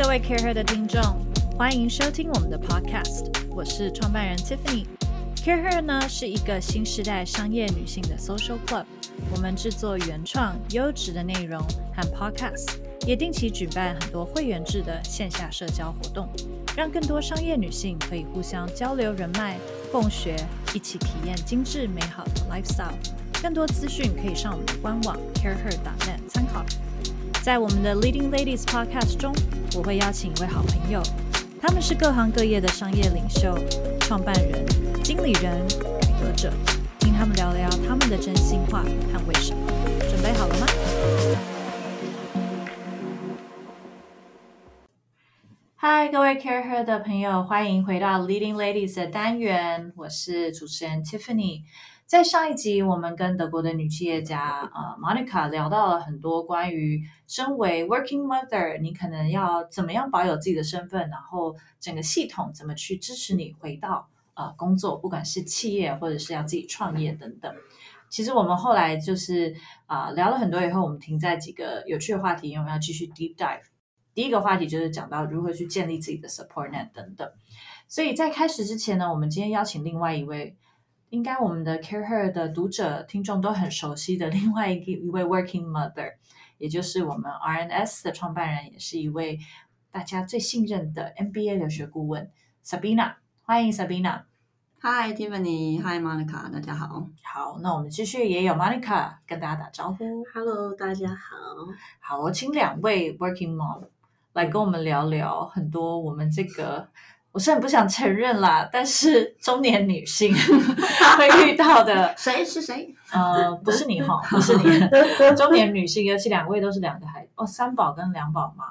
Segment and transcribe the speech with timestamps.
[0.00, 1.02] 各位 CAREhER 的听众，
[1.56, 3.32] 欢迎收听我们的 Podcast。
[3.50, 4.86] 我是创办人 Tiffany。
[5.44, 8.84] CAREhER 呢是一个新时代商业女性的 Social Club。
[9.34, 11.60] 我们制作原创优质的内容
[11.96, 12.76] 和 Podcast，
[13.08, 16.28] 也定期举办很多会员制的线下社交活动，
[16.76, 19.58] 让更多商业女性可以互相交流人脉、
[19.90, 20.36] 共学，
[20.72, 22.94] 一起体验精致美好的 lifestyle。
[23.42, 26.64] 更多资讯可以上我们的官网 careher.net 参考。
[27.42, 29.32] 在我们的 Leading Ladies Podcast 中，
[29.74, 31.00] 我会邀请一位好朋友，
[31.60, 33.56] 他们是各行各业的商业领袖、
[34.00, 34.66] 创办人、
[35.02, 35.66] 经理人、
[36.00, 36.52] 改革者，
[36.98, 39.60] 听他们聊聊他们的真心话和为什么。
[40.10, 40.66] 准备好了吗？
[45.76, 51.62] 嗨，各位 CAREhER 的朋友，欢迎回到 Leading Ladies 的单元，我是主持人 Tiffany。
[52.08, 67.54] 在上一集，我们跟德国的女企业家呃 Monica 聊到了很多关于身为 Working Mother，你可能要怎么样保有自己的身份，然后整个系统怎么去支持你回到呃工作，不管是企业或者是要自己创业等等。
[68.08, 73.60] 其实我们后来就是啊、聊了很多以后，我们停在几个有趣的话题，因为我们要继续 deep dive。
[74.14, 77.30] 第一个话题就是讲到如何去建立自己的 support net 等等。
[77.86, 80.56] 所以在开始之前呢，我们今天邀请另外一位。
[81.10, 86.12] 应该我们的 CAREhER 的读者听众都很熟悉的另外一个一位 Working Mother，
[86.58, 89.38] 也就是我们 RNS 的创办人，也是一位
[89.90, 92.30] 大家最信任的 MBA 留学顾问
[92.62, 93.14] Sabina。
[93.42, 94.24] 欢迎 Sabina。
[94.80, 97.08] Hi Tiffany，Hi Monica，大家好。
[97.22, 100.22] 好，那我们继续也有 Monica 跟大家打招呼。
[100.34, 101.36] Hello，大家好。
[102.00, 103.88] 好，我请两位 Working Mom
[104.34, 106.90] 来跟我们聊聊很多我们这个。
[107.30, 110.34] 我是很不想承认啦，但是中年女性
[111.16, 112.92] 会遇到的 谁是谁？
[113.12, 114.64] 呃，不是你哈，不是你。
[115.36, 118.64] 中年女性，尤其两位都是两个孩子哦，三宝跟两宝妈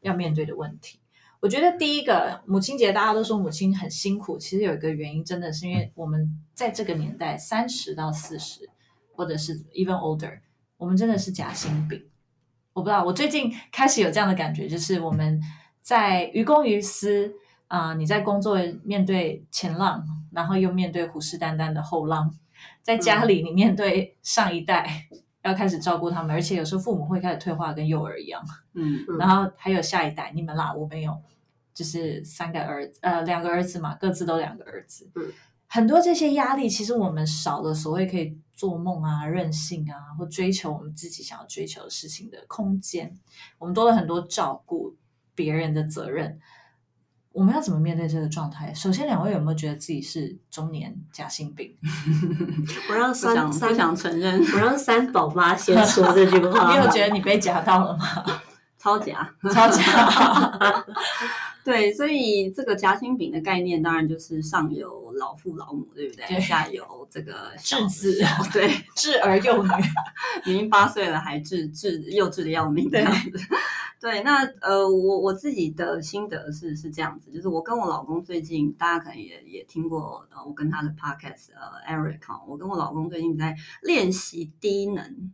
[0.00, 0.98] 要面对的问题。
[1.40, 8.68] 我觉得第一个母亲节，大家都说母亲很辛苦，其实有一个原因，真的是因为我们在这个年代，三十到四十，
[9.12, 10.40] 或者是 even older，
[10.76, 12.04] 我们真的是夹心饼。
[12.72, 15.40] 我不知道，我最近开始有这样的感觉，就是我们
[15.80, 17.32] 在于公于私。
[17.66, 22.32] 啊、呃，你在工作面对前浪，然后又面对虎视眈眈的后浪，
[22.82, 28.42] 在家里你面对上一代，嗯、要开始照顾他们，而且有时候父母会开始退化，跟幼儿一样。
[28.74, 31.16] 嗯，然后还有下一代，你们啦，我没有，
[31.72, 35.10] 就是三个儿子，呃，两个儿子嘛，各自都两个儿子。
[35.14, 35.32] 嗯，
[35.66, 43.18] 很多这些压力，其实我们少了所谓可以做梦啊、任性啊，或追求我们自己想要追求的事情的空间，
[43.58, 44.94] 我们多了很多照顾
[45.34, 46.38] 别人的责任。
[47.34, 48.72] 我们要怎么面对这个状态？
[48.72, 51.74] 首先，两位有没有觉得自己是中年夹心饼？
[52.88, 56.70] 我让三三不想承认， 我让三宝妈先说这句话。
[56.72, 58.06] 你有觉得你被夹到了吗？
[58.78, 60.84] 超夹，超夹。
[61.64, 66.26] 对，所以这个夹心饼的概念，当然就是上有老父老母，对不对？
[66.28, 69.70] 对，下有这个稚子，对，稚儿幼女，
[70.44, 73.32] 已经八岁了还稚稚幼稚的要命这样子。
[74.04, 85.32] 对，那呃，我我自己的心得是是这样子，就是我跟我老公最近，大家可能也也听过，呃，我跟他的 podcast，呃，Eric，我跟我老公最近在练习低能。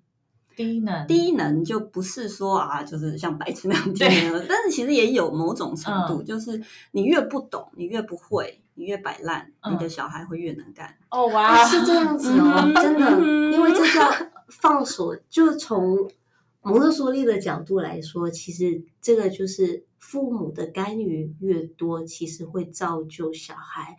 [0.55, 10.97] 低能，低能就不是说啊，就是像白痴那样低能，但是其实也有某种程度，嗯、就是你越不懂，你越不会，你越摆烂，嗯、你的小孩会越能干。
[11.11, 14.09] 哦哇，是这样子哦，嗯、真的，嗯、因为这叫
[14.49, 15.17] 放手。
[15.29, 16.09] 就从
[16.63, 23.97] 蒙特梭利的角度来说，其实这个就是父母的干预越多，其实会造就小孩。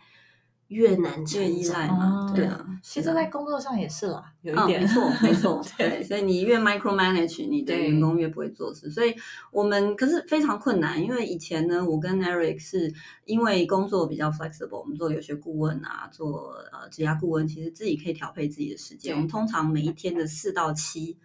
[0.68, 9.14] 越难越依赖嘛，对啊，其实，在工作上也是啦，有一点，没错，没错， 对，所以你越 micromanage，你的员工越不会做事，所以
[9.50, 12.90] 我们可是非常困难，因为以前呢，我跟 Eric 是
[13.26, 21.18] 因为工作比较 flexible，我们做留学顾问啊，做呃职涯顾问，其实自己可以调配自己的时间，我们通常每一天的四到七。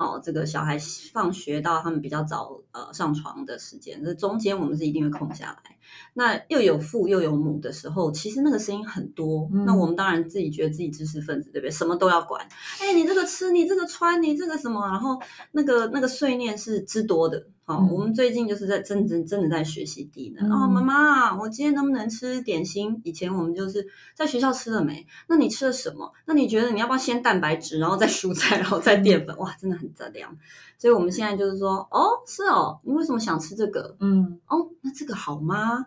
[0.00, 0.78] 哦，这个小孩
[1.12, 5.76] 放学到他们比较早呃上床的时间，这中间我们是一定会空下来。
[6.14, 9.48] 那又有父又有母的时候，其实那个声音很多。
[9.52, 11.70] 嗯、那我们当然自己觉得自己知识分子，对不对？
[11.70, 12.46] 什么都要管。
[12.80, 15.20] 哎，你这个吃，你这个穿，你这个什么，然后
[15.52, 17.46] 那个那个碎念是之多的。
[17.64, 20.50] 好，嗯、我们最近就是在真真真的在学习低能。
[20.50, 23.00] 哦，妈妈，我今天能不能吃点心？
[23.04, 25.06] 以前我们就是在学校吃了没？
[25.28, 26.12] 那你吃了什么？
[26.26, 29.36] 那你觉得你要不要先蛋白质，然后再蔬菜，然后再淀粉？
[29.38, 30.36] 哇，真的很杂粮。
[30.78, 33.94] 所以我们现在就是说，哦，是哦，你为什么想吃这个？
[34.00, 35.79] 嗯，哦，那这个好吗？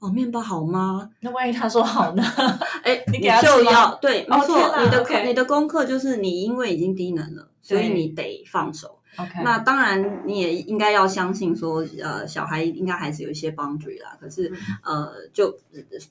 [0.00, 1.08] 哦，面包好吗？
[1.20, 2.22] 那万一他说好呢？
[2.82, 8.96] 哎，你就要对，没错，哦、你的 okay 你的功课就是你因为已经低能了，所以你得放手。
[9.16, 9.42] Okay.
[9.42, 14.16] 那当然，你也应该要相信说，呃，小孩应该还是有一些 boundary 啦。
[14.20, 14.48] 可是，
[14.84, 15.50] 嗯、呃，就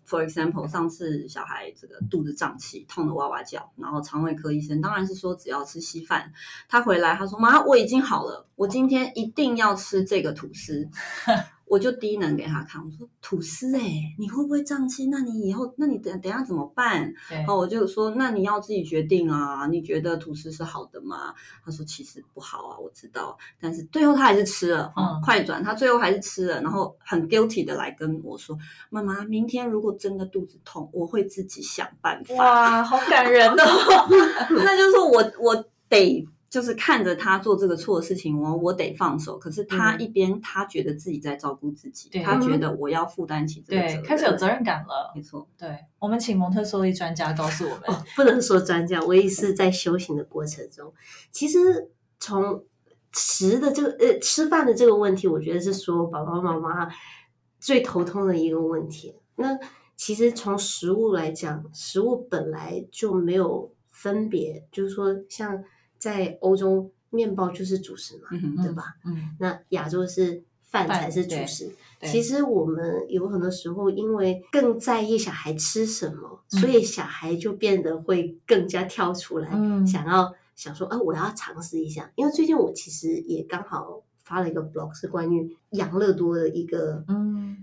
[0.05, 6.31] for example，上次小孩这个肚子胀气，痛得哇哇叫，然后肠胃科医生当然是说只要吃稀饭。
[6.67, 10.87] 他回来他说妈，我已经好了，我今天一定要吃这个吐司。
[11.69, 15.05] 我就低能给他看，我说吐司哎、欸，你会不会胀气？
[15.05, 17.13] 那你以后，那你等等下怎么办？
[17.29, 19.67] 然后我就说，那你要自己决定啊。
[19.67, 21.31] 你觉得吐司是好的吗？
[21.63, 23.37] 他说其实不好啊，我知道。
[23.61, 28.57] 但是最后他还是吃了，嗯，快转，他最后还是吃了，然后很 guilty 的来跟我说，
[28.89, 32.33] 妈妈，明天如果真的肚子痛，我会自己想办法。
[32.33, 33.55] 哇，好感人哦！
[34.57, 36.27] 那就是说我我得。
[36.49, 39.37] 就是看着他做这个错的事情，我我得放手。
[39.37, 45.11] 可是他一边他觉得自己在照顾自己，嗯、他觉得我要负担起这个责任，对，开始有责任感了。
[45.15, 50.91] 没错，对，我们请蒙特梭利专家告诉我们，哦、不能说专家，我也是在修行的过程中。
[51.31, 52.63] 其实从
[53.11, 56.89] 吃的这个呃吃饭的这个问题，我觉得是说爸爸妈妈
[57.59, 59.13] 最头痛的一个问题。
[59.35, 59.55] 那
[59.95, 65.63] 其实从食物来讲，食物本来就没有分别，就是说像。
[65.99, 68.95] 在欧洲，面包就是主食嘛，嗯、对吧？
[69.05, 71.69] 嗯，那亚洲是饭才是主食。
[72.01, 82.09] 其实我们有很多时候，因为更在意小孩吃什么，嗯、所以小孩就变得会更加跳出来，嗯、想要想说，啊，我要尝试一下。
[82.15, 87.03] 因为最近我其实也刚好发了一个 blog，是关于养乐多的一个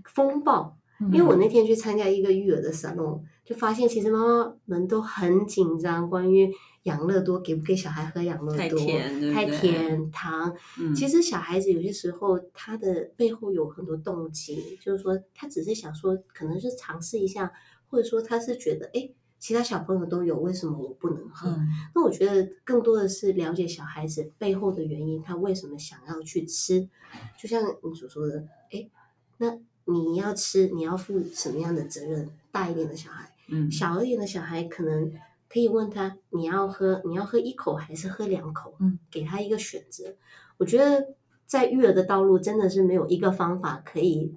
[0.05, 0.77] 风暴。
[0.99, 6.53] 嗯、因为我那天去参加一个育儿的 salon，就发现其实妈妈们都很紧张，关于。
[6.87, 8.57] 养乐多给不给小孩喝养乐多？
[8.57, 9.33] 太甜，对对？
[9.33, 10.55] 太甜糖。
[10.79, 17.51] 嗯，其实小孩子有些时候他的背后有很多动机，就是说他只是想说，可能是尝试一下，
[17.89, 21.49] 或者说他是觉得，哎，其他小朋友都有，为什么我不能喝？
[21.49, 26.87] 嗯，那我觉得更多的是了解小孩子背后的原因，他为什么想要去吃？
[27.37, 28.89] 就像你所说的，哎，
[29.39, 32.29] 那你要吃，你要负什么样的责任？
[32.49, 35.11] 大一点的小孩，嗯，小一点的小孩可能。
[35.49, 38.75] 可以问他，你要喝，你要喝一口还是喝两口？
[38.79, 40.15] 嗯，给他一个选择。
[40.57, 41.15] 我觉得
[41.45, 44.35] 在育儿的道路真的是没有一个方法可以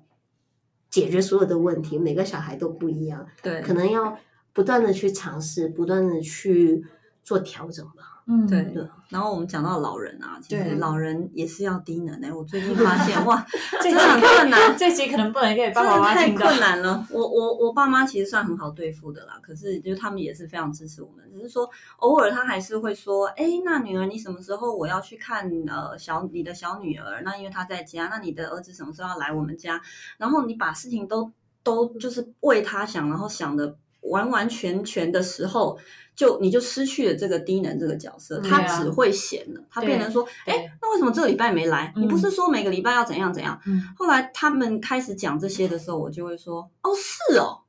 [0.89, 3.27] 解决所有的问题，每个小孩都不一样。
[3.43, 4.19] 对，可能要
[4.53, 6.85] 不断的去尝试，不断的去
[7.23, 8.20] 做调整吧。
[8.31, 8.87] 嗯，对对。
[9.09, 12.33] 然后我们讲到老人啊，其实老人也是要低能 哎。
[12.33, 13.45] 我最近发现哇，
[13.83, 16.47] 真的很困难， 这集可能不能给爸爸妈妈听到。
[16.47, 17.05] 太困难了。
[17.11, 27.23] 我我我爸妈其实算很好对付的啦，可是就他们也是非常支持我们，只是说偶尔他还是会说，哎，那女儿你什么时候我要去看呃小你的小女儿？
[27.25, 29.83] 那因为她在家，那你的儿子什么时候要来我们家？
[30.19, 31.33] 然后你把事情都
[31.65, 35.77] 都就是为他想，然后想的完完全全的时候。
[36.21, 41.91] 就你就失去了这个低能这个角色，他只会闲了，他变成说，哎，那为什么这个礼拜没来？
[41.97, 43.59] 你不是说每个礼拜要怎样怎样？
[43.97, 47.65] 后来他们开始讲这些的时候，我就会说，哦，是哦，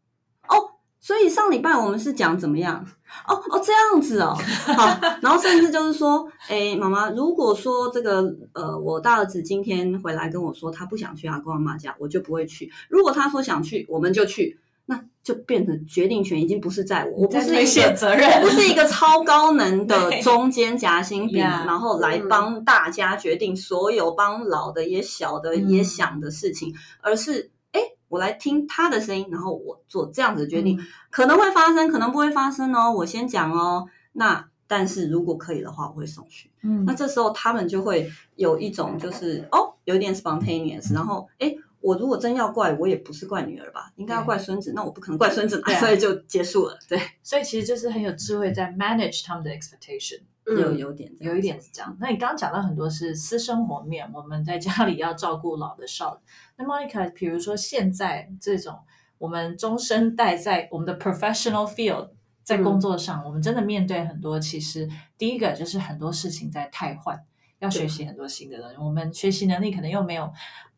[0.50, 2.86] 哦，所以上礼拜我们是讲怎么样？
[3.25, 4.36] 哦哦，这样子哦，
[4.75, 14.59] 好， 然后甚至就是说，哎，妈妈，如果说这个呃，我大儿子今天回来跟我说他不想去阿公阿妈家，我就不会去；如果他说想去，我们就去。
[14.92, 27.80] 那就变成决定权已经不是在我，我不是一个责任，我不是一个超高能的中间夹心饼，然后来帮大家决定所有帮老的也小的也想的事情，而是哎，
[28.10, 30.78] 我来听他的声音，然后我做这样子的决定，
[31.10, 33.86] 可能会发生，可能不会发生哦，我先讲哦。
[34.12, 36.52] 那但是如果可以的话，我会送去。
[36.64, 41.56] 嗯，那这时候他们就会有一种就是哦，有点 spontaneous，然后哎。
[41.81, 46.78] 我如果真要怪，我也不是怪女儿吧，应该要怪孙子，那我不可能怪孙子嘛，所以就结束了。
[46.88, 51.97] 对，所以其实就是很有智慧在 manage 他们的 expectation，有有点有一点是这样。
[52.00, 56.21] 那你刚刚讲到很多是私生活面，我们在家里要照顾老的少的。
[56.57, 58.78] 那 Monica，比如说现在这种
[59.18, 62.11] 我们中生代在我们的 professional field
[62.44, 67.19] 在工作上，我们真的面对很多，其实第一个就是很多事情在太换，
[67.57, 70.31] 要学习很多新的东西，我们学习能力可能又没有。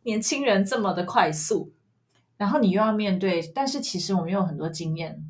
[0.04, 1.74] 年轻人这么的快速，
[2.38, 5.24] 然后你又要面对，但是其实我们有很多经验，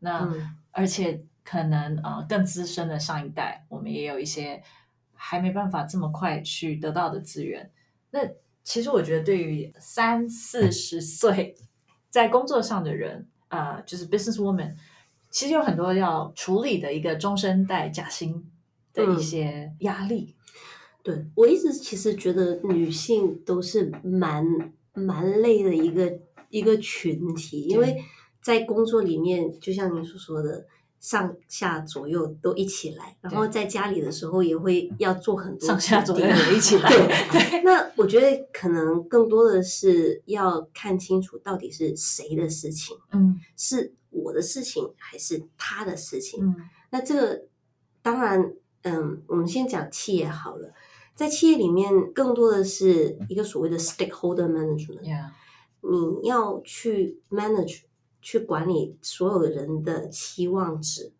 [0.00, 4.62] 那、嗯、而且可能呃更资深的上一代，我们也有一些
[5.14, 7.70] 还没办法这么快去得到的资源。
[8.10, 8.20] 那
[8.62, 11.56] 其实我觉得，对于三四十岁
[12.08, 14.74] 在工作上的人，呃，就是 business woman，
[15.30, 18.50] 其实有很多要处理的一个中生代假薪
[18.92, 20.34] 的一些压力。
[20.35, 20.35] 嗯
[21.06, 24.44] 对，我一直其实觉得女性都是蛮
[24.92, 26.18] 蛮累的一个
[26.50, 27.96] 一个群体，因为
[28.42, 30.66] 在工作里面，就像您所说的。
[30.98, 36.88] 上下左右都一起来，然后在家里的时候也会要做很多上下左右一起 来。
[37.30, 46.44] 对，那我觉得可能更多的是要看清楚到底是谁的事情，嗯，是我的事情还是他的事情？
[46.44, 46.56] 嗯，
[46.90, 47.44] 那这个
[48.02, 50.72] 当然，嗯，我们先讲企业好了，
[51.16, 55.30] 在企业里面更多的是一个所谓的 stakeholder management，Yeah.
[55.80, 57.80] 你要去 manage。
[58.22, 61.12] 去管理所有人的期望值，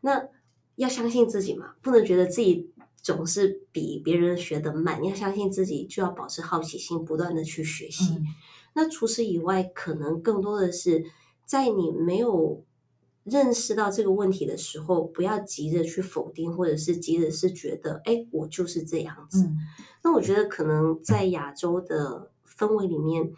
[0.00, 0.26] 那
[0.74, 5.04] 要相信自己嘛，不能觉得自己总是比别人学得慢。
[5.04, 8.16] 要相信自己，就要保持好奇心，不断的去学习。
[8.16, 8.26] 嗯。
[8.74, 11.04] 那除此以外，可能更多的是
[11.44, 12.64] 在你没有
[13.30, 19.44] 认识到这个问题的时候，不要急着去否定，或者是急着是觉得，哎，我就是这样子。
[19.44, 19.56] 嗯。
[20.02, 23.32] 那我觉得可能在亚洲的氛围里面。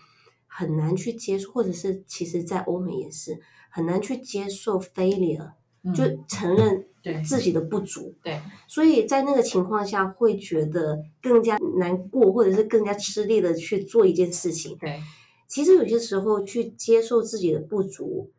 [0.53, 3.39] 很难去接受，或者是其实，在欧美也是
[3.71, 5.53] 很难去接受 failure，
[5.85, 6.85] 嗯，就承认
[7.25, 8.17] 自己的不足。
[8.21, 14.77] 对，所以在那个情况下，会觉得更加难过，或者是更加吃力的去做一件事情。
[14.77, 15.01] 对，
[15.47, 18.33] 其实有些时候去接受自己的不足，嗯、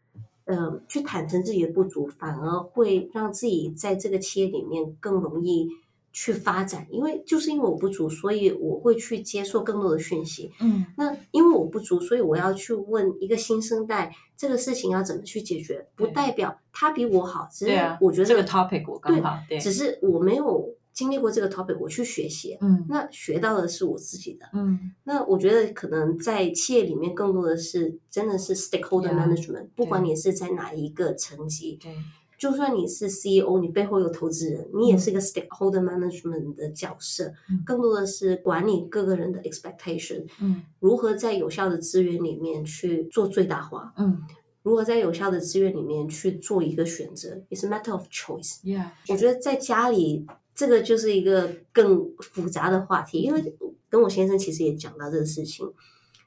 [0.51, 5.69] 呃，去坦诚自己的不足，反而会让自己在这个企业里面更容易。
[6.13, 10.51] 去发展，因为就是因为我不足，所以我会去接受更多的讯息。
[10.59, 22.57] 嗯，那因为我不足，所以我要去问一个新生代这个事情要怎么去解决，不代表他比我好，只是我觉得、啊、这个 topic 我刚好对，对，只是我没有经历过这个 topic，我去学习。
[22.61, 24.45] 嗯，那学到的是我自己的。
[24.53, 31.77] 嗯，那我觉得可能在企业里面更多的是真的是 stakeholder management，、yeah, 不管你是在哪一个层级。
[31.81, 31.95] 对。
[32.37, 44.23] 就算你是 CEO，你背后有投资人，你也是一个 stakeholder management 的角色，嗯，更多的是管理各个人的 expectation，嗯，如何在有效的资源里面去做最大化，嗯，
[44.63, 48.59] 如何在有效的资源里面去做一个选择，it's a matter of choice。
[48.63, 53.55] Yeah，我觉得在家里这个就是一个更复杂的话题，因为
[53.89, 55.71] 跟我先生其实也讲到这个事情，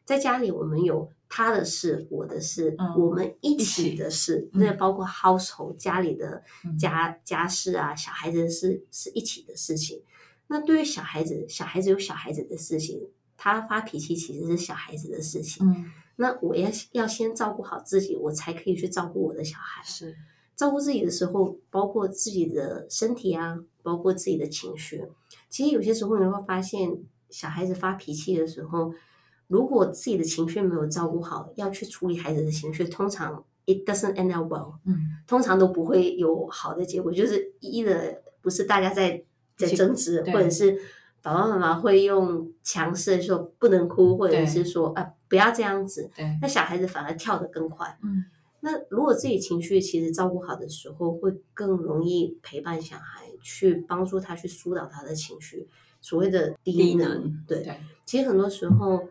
[0.04, 1.10] 在家里我们有。
[1.36, 6.44] 他的事，我的事，嗯、我们一起的事，那包括 household 家里的
[6.78, 10.00] 家、嗯、家事啊，小孩子的事是一起的事情。
[10.46, 15.66] 那对于小孩子，小孩子有小孩子的事情，他发脾气其实是小孩子的事情。
[15.66, 19.82] 嗯，那我要要先照顾好自己，我才可以去照顾我的小孩。
[19.82, 20.14] 是
[20.56, 25.04] 照顾自己的时候，包括自己的身体啊，包括自己的情绪。
[25.48, 26.98] 其实有些时候你会发现，
[27.30, 28.92] 小孩子发脾气的时候。
[29.46, 34.96] 如果自己的情绪没有照顾好，要去处理孩子的情绪，通常 it doesn't end up well，嗯，
[35.26, 37.12] 通常都不会有好的结果。
[37.12, 39.22] 就是一的不是大家在
[39.54, 40.80] 在争执，或者是
[41.20, 47.98] 爸爸妈妈会用强势的说不能哭，或者是说啊不要这样子，对，那小孩子反而跳得更快。
[48.02, 48.24] 嗯，
[48.64, 55.68] 那如果自己情绪其实照顾好的时候，会更容易陪伴小孩，去帮助他去疏导他的情绪，
[56.00, 59.04] 所谓的低能，对，对，其实很多时候。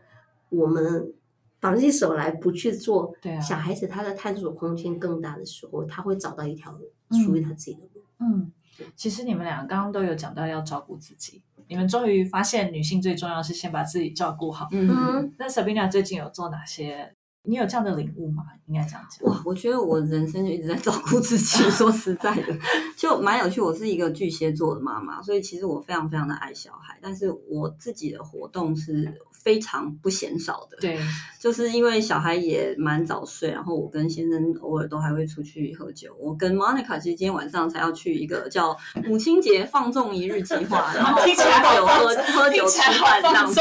[0.55, 1.12] 我们
[1.60, 6.91] 绑起手来不去做，对啊，小孩子他的探索空间更大的时候，他会找到一条路，
[7.25, 8.03] 属于他自己的路。
[8.19, 8.51] 嗯，
[8.95, 14.67] 其实你们俩刚刚都有讲到要照顾自己，你们终于发现女性最重要是先把自己照顾好。
[14.72, 17.15] 嗯，那 Sabina 最近有做哪些？
[17.45, 18.43] 你有这样的领悟吗？
[18.67, 19.29] 应该这样讲。
[19.29, 21.63] 哇，我觉得我人生就一直在照顾自己。
[21.71, 22.57] 说实在的，
[23.03, 23.60] 就蛮有趣。
[23.60, 30.77] 我是一个巨蟹座的妈妈，所以其实我非常非常的爱小孩，但是我自己的活动是非常不嫌少的。
[30.79, 30.98] 对，
[31.38, 36.15] 就是因为小孩也蛮早睡，然后我跟先生偶尔都还会出去喝酒。
[36.17, 43.60] 我跟 Monica 其实今天晚上才要去一个叫母亲节放纵一日计划，然后喝酒喝喝酒吃饭这样子。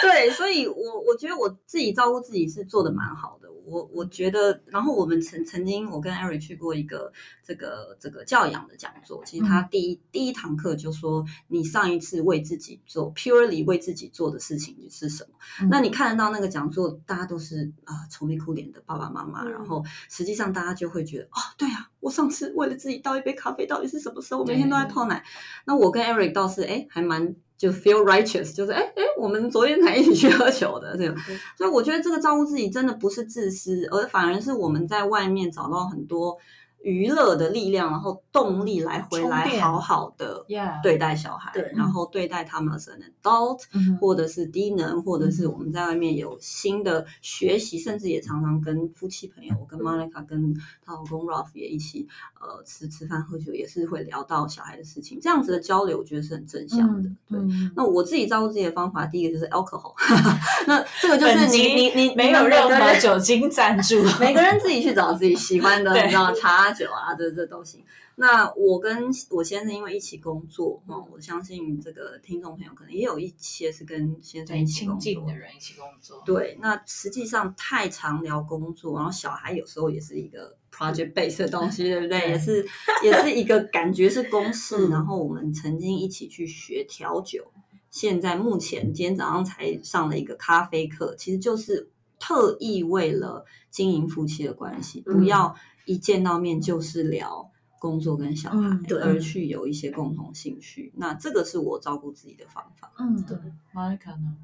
[0.00, 0.74] 对，所以我
[1.06, 3.52] 我觉得我自己照顾自己是做的蛮好的。
[3.64, 7.12] 我我觉得，然后我们曾曾经我跟 Eric 去过一个
[7.46, 15.38] 这个这个教养的讲座，其实他第一、嗯、第一堂课就说，你上一次为自己做 purely 为自己做的事情是什么？
[15.62, 24.40] 嗯、那你看得到那个讲座，大家都是啊愁眉苦脸的爸爸妈妈，嗯、然后实际上大家就会觉得，哦，对啊，我上次为了自己倒一杯咖啡，到底是什么时候？
[24.40, 25.24] 我每天都在泡奶。
[25.66, 27.34] 那我跟 Eric 倒是哎还蛮。
[27.54, 31.16] 就 feel righteous，就是哎哎，我们昨天才一起去喝酒的，这样。
[31.56, 36.36] 所以我觉得这个照顾自己真的不是自私，而反而是我们在外面找到很多
[36.82, 40.44] 娱乐的力量，然后动力来回来好好的
[40.82, 50.52] 对待小孩，对，然后对待他们是 an adult，嗯，或者是低能，或者是我们在外面有新的学习，甚至也常常跟夫妻朋友，我跟 Monica 跟
[50.84, 52.08] 她老公 Ralph 也一起
[52.40, 57.08] 呃吃吃饭喝酒，也是会聊到小孩的事情，这样子的交流，我觉得是很正向的。
[57.28, 57.38] 对，
[57.76, 59.94] 那我自己照顾自己的方法，第一个就是 alcohol，
[60.66, 66.71] 那这个就是你你你没有任何酒精赞助， 每个人自己去找自己喜欢的，你知道茶。
[66.72, 67.84] 酒啊，这这都行。
[68.16, 76.22] 那我跟我先生因为一起工作，哈、嗯，我相信这个听众朋友可能也有一些是跟先生一起工作的人一起工作。
[76.26, 82.18] 对，那实际上太常聊工作，然后小孩有时候也是一个 project base 的东西，对不对？
[82.28, 82.66] 也是
[83.02, 84.88] 也是一个感觉是公 事。
[84.88, 87.50] 然后我们曾经一起去学调酒，
[87.90, 95.56] 现在目前今天早上才上了一个咖啡课，其实就是特意为了经营夫妻的关系，不要。
[95.84, 100.92] 一见到面就是聊工作跟小孩，嗯、对，而去有一些共同兴趣。
[100.96, 102.92] 那这个是我照顾自己的方法。
[102.98, 103.36] 嗯，对。
[103.74, 104.36] Monica 呢？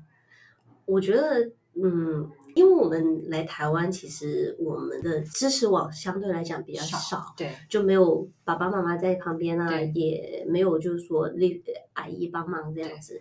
[0.85, 13.21] 我觉得，嗯，因为我们来台湾，其实我们的支持网相对来讲比较少，少对，就没有爸爸妈妈在旁边啊，也没有就是说那阿姨帮忙这样子。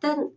[0.00, 0.30] 但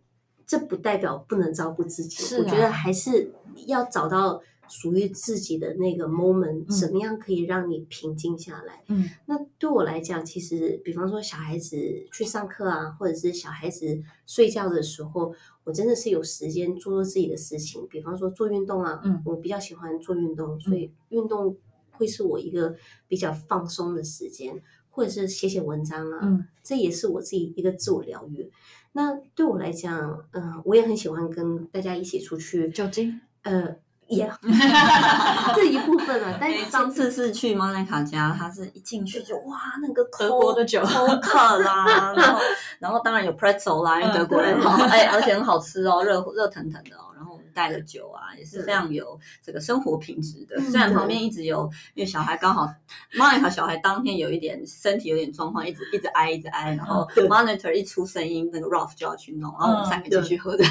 [0.46, 3.32] 这不代表不能照顾自己，啊、我觉得还是
[3.66, 4.42] 要找到。
[4.74, 8.82] 属于自己的那个 moment，怎么样可以让你平静下来？
[8.88, 11.76] 嗯，那对我来讲，其实比方说小孩子
[12.10, 17.86] 去上课啊，或者是小孩子睡觉的时候，我真的是有时间做做自己的事情。
[17.86, 21.54] 比方说做运动啊，嗯，我比较喜欢做运动，所以运动
[21.90, 22.74] 会是我一个
[23.06, 28.50] 比较放松的时间，或者是写写文章啊，嗯，这也是我自己一个自我疗愈。
[28.92, 33.76] 那对我来讲，嗯、呃，我也很喜欢跟大家一起出去，酒精，呃。
[34.16, 34.32] 也、
[35.54, 42.40] 这一部分了，但是上次是去莫妮卡家，他是一进去就哇，那个德国的酒，好渴啦，然后
[42.78, 47.10] 然后当然有 pretzel 啦，因为德国人好，哎，而且很好吃哦，热热腾腾的哦。
[47.14, 50.60] 然后我们带了酒啊，也是非常有这个生活品质的。
[50.62, 52.68] 虽然旁边一直有，因为小孩刚好
[53.14, 60.64] 莫妮卡小孩当天有一点身体有点状况，一直一直挨一直挨，然后 monitor 一出声音，那个 Ralph 就要去弄，然后我们三个继续喝着。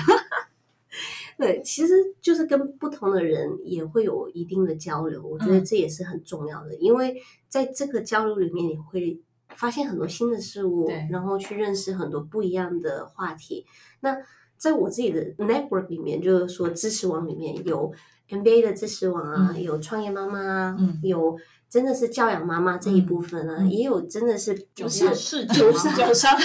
[1.42, 7.20] 对，其实就是跟不同的人也会有一定的交流，我觉得这也是很重要的，嗯、因为
[7.50, 9.20] 在这个交流里面，你会
[9.56, 13.66] 发现很多新的事物，然后去认识很多不一样的话题。
[14.02, 14.16] 那
[14.56, 17.92] 在我自己的 network 里面，就是说知识网里面有
[18.30, 21.36] MBA 的知识网啊，嗯、有创业妈妈啊，嗯、有
[21.68, 26.38] 真的是教养妈妈这一部分啊，嗯、也有真的是不是是酒商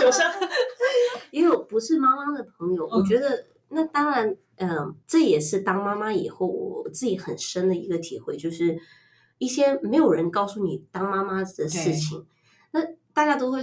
[0.00, 0.32] 酒商
[1.30, 3.44] 也有不是妈妈的朋友，嗯、我觉得。
[3.68, 8.78] 那当然，嗯、呃，这也是当妈妈以后我自己很深的一个体会，就是
[9.38, 12.26] 一些没有人告诉你当妈妈的事情，
[12.72, 12.80] 那
[13.12, 13.60] 大家都会。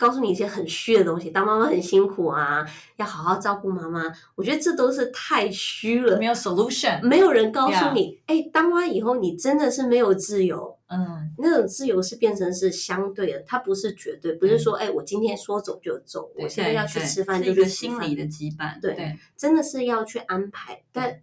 [0.00, 2.64] 告诉你一些很虚的东西，当妈妈很辛苦啊，
[2.98, 4.00] 要好好照顾妈妈。
[4.36, 10.77] 我觉得这都是太虚了，没有 solution，没有人告诉你，哎当妈以后你真的是没有自由。
[10.88, 18.80] 嗯，那种自由是变成是相对的，它不是绝对，不是说，哎、嗯，我今天说走就走，我现在要去吃饭就去吃饭，心理的羁绊。
[18.80, 21.20] 对，对真的是要去安排，但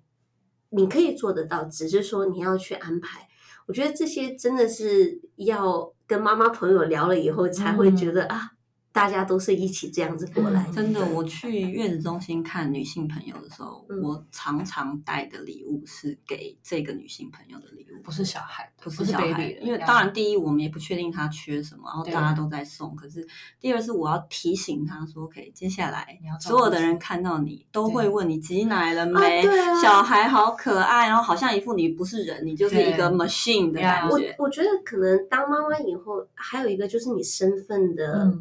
[0.70, 3.28] 你可以做得到，只是说你要去安排。
[3.68, 8.52] 我觉得这些真的是要跟妈妈朋友聊了以后才会觉得、嗯、啊。
[8.96, 11.06] 大家都是一起这样子过来，真的。
[11.10, 19.52] 我去月子中心看女性朋友的时候，我常常带的礼物是给这个女性朋友的礼物，不是小孩，不是小孩。
[19.62, 22.96] 因为当然，第一我们也不确定她缺什么，然后大家都在送。
[22.96, 23.28] 可是
[23.60, 29.44] 第二是我要提醒她说，OK，接下来所有的人看到你都会问你挤奶了没？
[29.84, 34.36] 小孩好可爱，然后好像一副你不是人，你就是一个 machine 的感觉。
[34.38, 38.34] 我我觉得可能当妈妈以后，还有一个就是你身份的。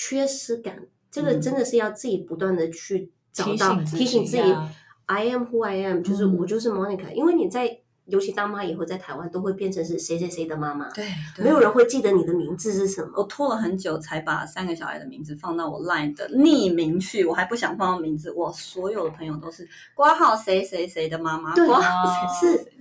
[0.00, 4.72] 缺失感，这个真的是要自己不断的去找到，嗯、提醒自己、啊、
[5.06, 7.16] ，I am who I am，就是我就是 Monica、嗯。
[7.16, 13.10] 因为你在，尤其当妈以后，在台湾都会变成是谁谁谁的妈妈，对，对没有人会记得你的名字是什么。
[13.16, 18.30] 我拖了很久才把三个小孩的名字放到我 Line 的匿名去，我还不想放到名字。
[18.30, 21.66] 我所有的朋友都是挂号谁谁谁的妈妈，对，
[22.40, 22.72] 是，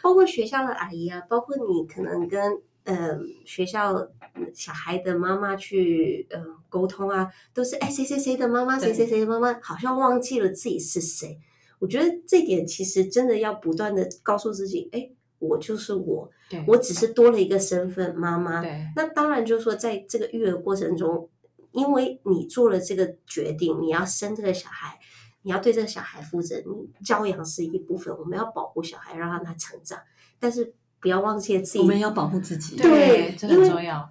[0.00, 2.62] 包括学校的阿姨啊，包括你可能跟。
[2.84, 4.08] 呃，学校
[4.52, 11.38] 小孩的妈妈去呃沟通啊，都是哎谁谁谁的妈妈，谁谁谁的妈妈，好像忘记了自己是谁。
[11.78, 16.28] 我觉得这点其实真的要不断的告诉自己，哎，我就是我，
[16.66, 18.60] 我只是多了一个身份妈妈。
[18.60, 21.28] 对那当然就是说，在这个育儿过程中，
[21.70, 24.98] 因为你做了这个决定，你要生这个小孩，
[25.42, 30.00] 你要对这个小孩负责，你教养是一部分，我们要保护小孩，让他成长，
[30.40, 30.74] 但是。
[31.02, 34.08] 不要忘记自己，我们要保护自己，对，这很重要。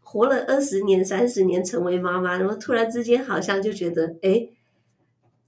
[0.00, 4.48] 活了二十年、三十年，成为妈妈，然后突然之间好像就觉得，哎，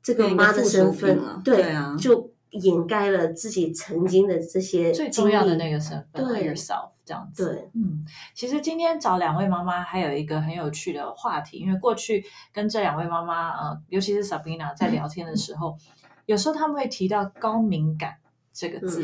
[0.02, 7.46] 这个妈的身份，对，对啊，就掩盖了自己曾经的这些最重要的那个身份，对，yourself 这样子。
[7.46, 15.80] 对，嗯，其实今天找两位妈妈还有一个很有趣的话题，因为过去跟这两位妈妈，呃，尤其是 Sabina 在聊天的时候，嗯、
[16.26, 18.18] 有时候他们会提到高敏感。
[18.52, 19.02] 这个字，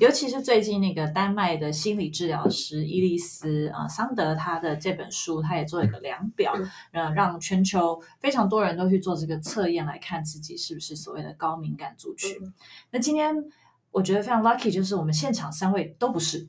[0.00, 6.54] 尤其是最近那个丹麦的心理治疗师伊丽丝啊桑德，他的这本书，他也做一个量表，
[6.92, 12.36] 呃，让全球非常多人都去做这个测验，来看自己是不是所谓的高敏感族群。
[12.90, 13.34] 那今天
[13.90, 16.46] 我觉得非常 lucky，就是我们现场三位都不是，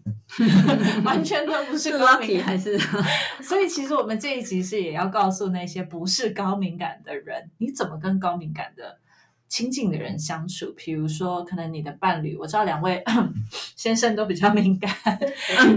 [1.03, 2.77] 完全都不是高敏感，还是？
[3.41, 8.99] 所以其实我们这一集是也要告诉那些不是高敏感的人，你怎么跟高敏感的
[9.49, 13.01] 亲近的人相处，比如说，可能你的伴侣，我知道两位
[13.77, 14.93] 先生都比较敏感，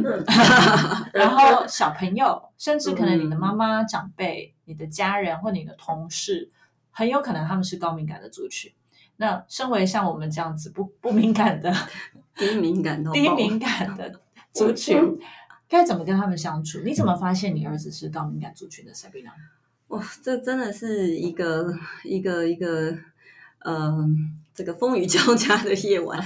[1.15, 6.51] 然后小朋友，甚至可能你的妈妈、长辈、你的家人或你的同事，
[6.91, 8.73] 很有可能他们是高敏感的族群。
[9.17, 11.73] 那身为像我们这样子不不敏感的
[12.35, 14.21] 低敏感的低敏感的
[14.53, 14.99] 族群，
[15.69, 16.81] 该怎么跟他们相处？
[16.81, 19.31] 你怎么发现你儿子是高敏感族群的？Sabina，
[19.89, 22.99] 哇，这真的是一个一个一个。
[23.65, 26.19] 嗯，这个风雨交加的夜晚，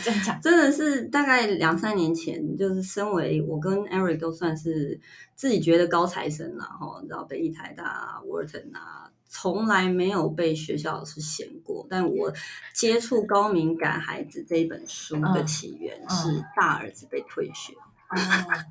[0.42, 5.01] 真的是大概两三年前，就是身为我跟 Eric 都算是
[5.35, 11.87] 自己觉得高材生了，哈，然后北艺台大、Wharton 啊，从来没有被学校老师嫌过。
[11.90, 12.33] 但我
[12.73, 17.73] 接触《高敏感孩子》这一本书的起源是大儿子被退学。
[18.11, 18.64] 嗯嗯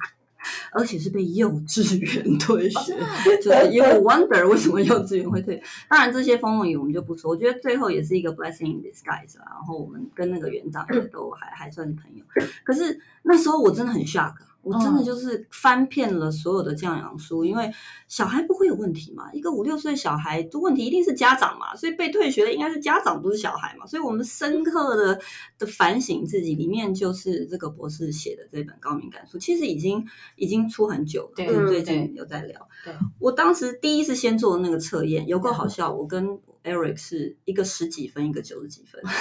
[0.71, 2.97] 而且是被幼稚园退学，
[3.41, 5.61] 就是因为 wonder 为什么幼稚园会退。
[5.87, 12.23] 当然这些风风雨我们就不说，我觉得最后也是一个 blessing in disguise 然后我们跟那个园长也都还还算是朋友。
[12.63, 14.33] 可是那时候我真的很 shock。
[14.63, 17.69] 我真的就是翻遍了所有的教养书，因为
[18.07, 25.19] 小孩不会有问题嘛，一个五六岁小孩的问题一定是家长嘛，所以被退学的应该是家长，不是小孩嘛，所以我们深刻的
[25.59, 32.67] 的反省自己，里面就是这个博士写的这本高敏感书，其实已经已经出很久了，对，最近有在聊。
[32.85, 39.01] 对，我当时第一次先做的那个测验，有够好笑，我跟 Eric 是一个十几分，一个九十几分。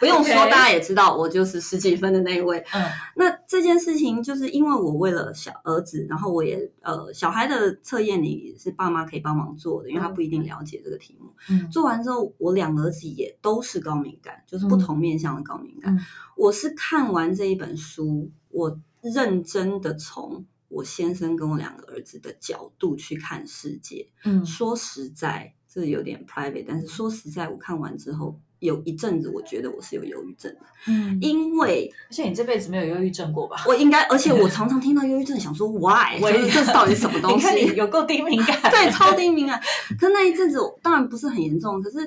[0.00, 2.58] 不用说，大家也知道，我就是十几分的那一位。
[2.72, 2.82] 嗯，
[3.16, 11.30] 那这件事情就是因为我为了小儿子，然后我也呃，小孩的测验里是爸妈可以帮忙做的，因为他不一定了解这个题目。
[11.50, 15.96] 嗯，做完之后，我两个儿子也都是高敏感，就是不同面向的高敏感。
[16.34, 24.08] 我是看完这一本书，我认真的从我先生跟我两个儿子的角度去看世界。
[24.24, 28.40] 嗯，说实在，这有点 private，但是说实在，我看完之后。
[28.60, 33.64] 有一阵子，我觉得我是有忧郁症的，嗯，因为而且你这辈子没有忧郁症过吧？
[33.66, 36.18] 我应该，而且我 常常听到忧郁症，想说 why？
[36.20, 37.36] 这是到底什么 东西？
[37.36, 39.60] 你看你有够低敏感，对，超低敏感。
[39.98, 41.98] 可那一阵子，当然不是很严重，可是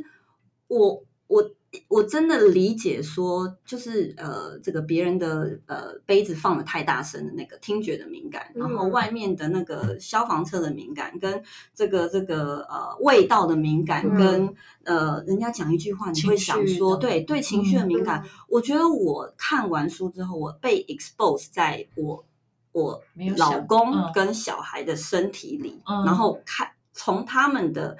[0.67, 1.51] 我我。
[1.87, 18.23] 我真的理解说，就是呃，这个别人的呃杯子放的太大声的那个听觉的敏感，然后外面的那个消防车的敏感，跟这个这个呃味道的敏感，跟呃人家讲一句话，你会想说，对对情绪的敏感。
[18.47, 22.23] 我觉得我看完书之后，我被 expose 在我
[22.71, 23.01] 我
[23.37, 26.69] 老公跟小孩的身体里，然后看。
[26.93, 27.97] 从他们的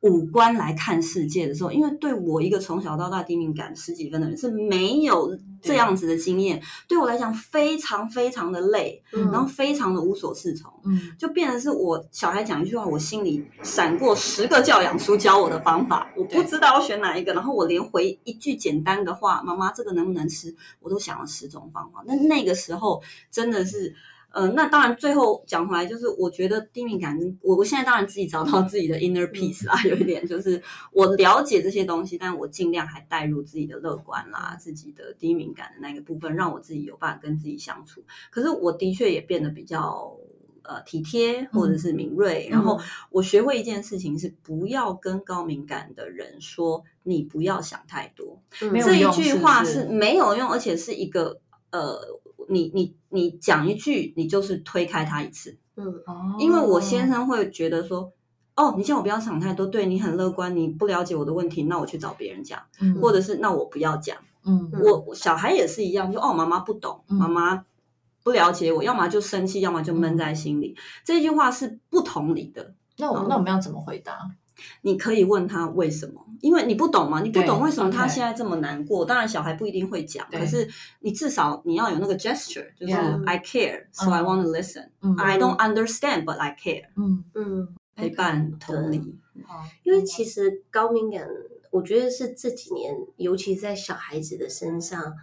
[0.00, 23.94] 五官来看世界的时候，嗯、因为对我一个从小到大低敏感十几分的人是没有这样子的经验，对，对我来讲非常非常的累，嗯、然后非常的无所适从，嗯，就变成是我小孩讲一句话，我心里闪过十个教养书教我的方法，我不知道要选哪一个，然后我连回一句简单的话，妈妈这个能不能吃，我都想了十种方法，那那个时候真的是。
[24.34, 38.02] 呃，那当然，最后讲回来，就是我觉得低敏感我，我现在当然自己找到自己的 inner peace 啦， 有一点就是我了解这些东西，但我尽量还带入自己的乐观啦，自己的低敏感的那个部分，让我自己有办法跟自己相处。
[38.32, 40.12] 可是我的确也变得比较
[40.62, 51.38] 呃体贴或者是敏锐，然后我学会一件事情是不要跟高敏感的人说你不要想太多，这一句话是没有用，而且是一个
[51.70, 52.00] 呃。
[52.48, 58.12] 你你你讲一句，你就是推开他一次，嗯，哦，因为我先生会觉得说，
[58.56, 64.70] 哦，你叫我不要想太多，对你很乐观，你不了解我的问题，那我去找别人讲，嗯，或者是那我不要讲，嗯，
[65.06, 67.64] 我小孩也是一样，就哦，妈妈不懂，妈妈
[68.22, 72.74] 不了解我，要么就生气，要么就闷在心里，这句话是不同理的。
[72.96, 74.18] 那我那我们要怎么回答？
[74.82, 76.24] 你可以问他为什么。
[76.40, 79.02] 因为你不懂嘛，你不懂为什么他现在这么难过。
[79.02, 80.68] 当然，小孩不一定会讲，可是
[81.00, 82.92] 你至少你要有那个 gesture，就是
[83.24, 84.90] I care，so I want to listen。
[85.16, 86.88] I don't understand，but I care。
[86.96, 89.18] 嗯嗯，陪伴同理。
[89.84, 91.26] 因为其实高敏感，
[91.70, 95.14] 我觉得是这几年，尤其在小孩子的身上，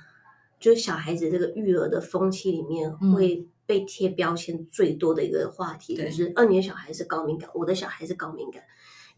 [0.60, 8.64] 就小孩子这个育儿的风气里面，会被贴标签最多的一个话题，就是二年小孩是高敏感，我的小孩是高敏感。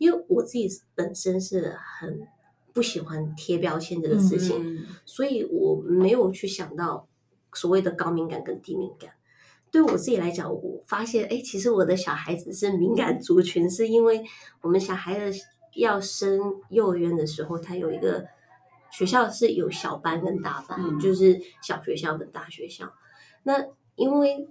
[0.03, 2.27] 因为我自己本身是很
[2.73, 7.07] 不喜欢贴标签这个事情，嗯、所以我没有去想到
[7.53, 9.11] 所谓的高敏感跟低敏感。
[9.71, 14.21] 对我自己来讲，我发现，哎，其实我的小孩子是敏感族群，是因为
[14.61, 15.39] 我们小孩子
[15.75, 18.25] 要升幼儿园的时候，他有一个
[18.91, 22.91] 学校是有小班跟大班，嗯、就是小学校跟大学校。
[23.43, 24.49] 那因为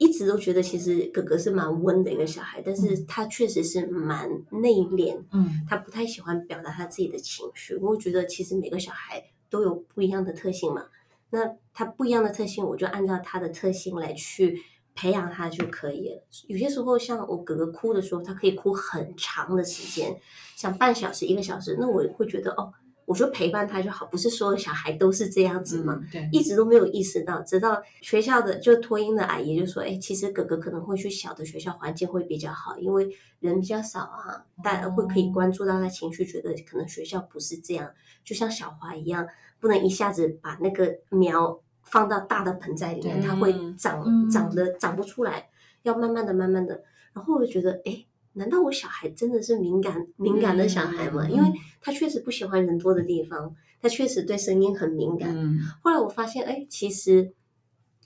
[0.00, 7.76] 一直都觉得其实哥哥是蛮温的一个小孩，但是他确实是蛮内敛，嗯，他不太喜欢表达他自己的情绪。
[7.76, 10.86] 我觉得其实每个小孩都有不一样的特性嘛，
[11.28, 11.40] 那
[11.74, 14.62] 他不一样的特性，我就按照他的特性来去
[14.94, 16.24] 培养他就可以了。
[16.46, 20.18] 有些时候像我哥哥哭的时候，他可以哭很长的时间，
[20.56, 22.72] 像半小时、一个小时，那我会觉得哦。
[23.10, 25.98] 我说陪伴他就好，不是所有小孩都是这样子嘛？
[26.00, 37.90] 嗯、对，一直都没有意识到，直到学校的就托婴的阿姨就说：“哎，其实哥哥可能会去小的学校，环境会比较好，因为人比较少啊，大家会可以关注到他情绪，觉得可能学校不是这样，
[38.22, 39.26] 就像小花一样，
[39.58, 45.48] 不能一下子把那个苗放到大的盆栽里面，它会长、嗯、长得长不出来，
[45.82, 46.84] 要慢慢的、慢慢的。
[47.12, 51.26] 然后我就觉得，哎。”难道我小孩真的是敏感敏感的小孩吗？
[51.26, 51.48] 嗯、因为
[51.80, 55.34] 他确实不喜欢人多的地方，他确实对声音很敏感。
[55.36, 57.32] 嗯、后来我发现，哎，其实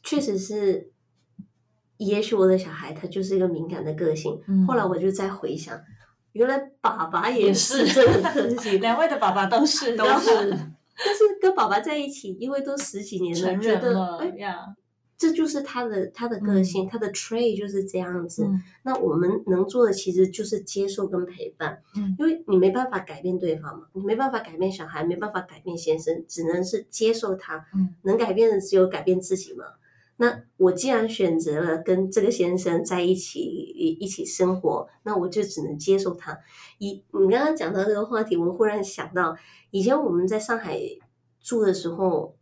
[0.02, 0.90] 确实是，
[1.96, 4.40] 也许我的小孩他就是一个敏感的个性。
[4.46, 5.78] 嗯、后来我就在回想，
[6.32, 10.50] 原来爸爸也是这个个性， 两位的爸爸都是都是，
[11.04, 14.74] 但是跟爸爸在一起，因为都十几年了，觉得哎呀。
[15.24, 18.44] 这就是他的他的个性，嗯、他的 trait 就是这样子。
[18.44, 27.64] 嗯、那我们能做的其实就是接受跟陪伴，嗯，因为你没办法改变对方嘛，你没办法改变小孩，没办法改变先生，只能是接受他。
[27.74, 29.64] 嗯，能改变的只有改变自己嘛。
[30.18, 36.38] 那我既然选择了跟这个先生在一起一一起生活，那我就只能接受他。
[36.76, 39.34] 以你刚刚讲到这个话题，我忽然想到，
[39.70, 40.78] 以前我们在上海
[41.40, 42.37] 住的时候，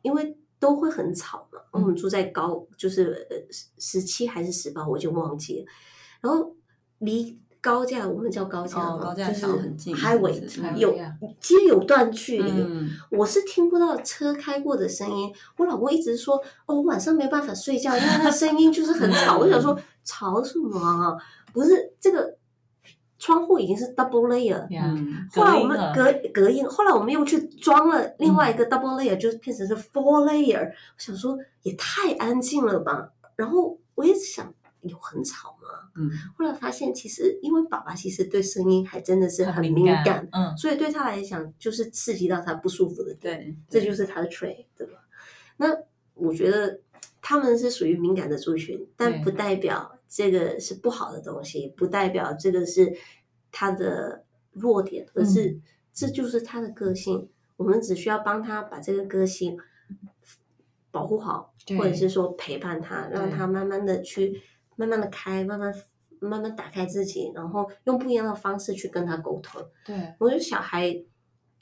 [0.00, 0.38] 因为。
[0.58, 1.60] 都会很吵嘛。
[1.70, 3.36] 我们住在高，就是呃
[3.78, 5.66] 十七还是十八，我就忘记了。
[6.20, 6.54] 然后
[6.98, 10.94] 离高架，我们叫高架，哦、高架就是很近，highway 有，
[11.40, 12.50] 其实有段距离。
[12.50, 15.32] 嗯、我是听不到车开过的声音。
[15.58, 16.36] 我老公一直说，
[16.66, 19.38] 哦，我晚上没办法睡觉，因为那声音就是很吵。
[19.38, 21.16] 我想说，吵什么啊？
[21.52, 22.36] 不是这个。
[23.24, 30.62] 窗户已经是 double layer，嗯，后来我们隔隔音，后来我们又去装了另外一个 double layer，就是变成是 four layer。
[30.68, 35.88] 我想说也太安静了吧，然后我一直想有很吵吗？
[35.96, 44.98] 嗯，后来发现其实因为爸爸其实对声音还真的是很敏感，嗯，所以对他来讲就是刺激到他不舒服的，对，这就是他的 trait，对吧？
[45.56, 45.74] 那
[46.12, 46.78] 我觉得
[47.22, 49.92] 他们是属于敏感的族群，但不代表。
[50.16, 52.96] 这个是不好的东西，不代表这个是
[53.50, 55.58] 他的弱点，而是
[55.92, 57.18] 这就是他的个性。
[57.18, 59.58] 嗯、我们只需要帮他把这个个性
[60.92, 64.40] 保护好，或者是说陪伴他，让他慢慢的去
[64.76, 65.74] 慢慢的开，慢慢
[66.20, 69.60] 慢慢打开自己，然后用不一样的方式去跟他沟通。
[69.84, 71.04] 对，我觉得小孩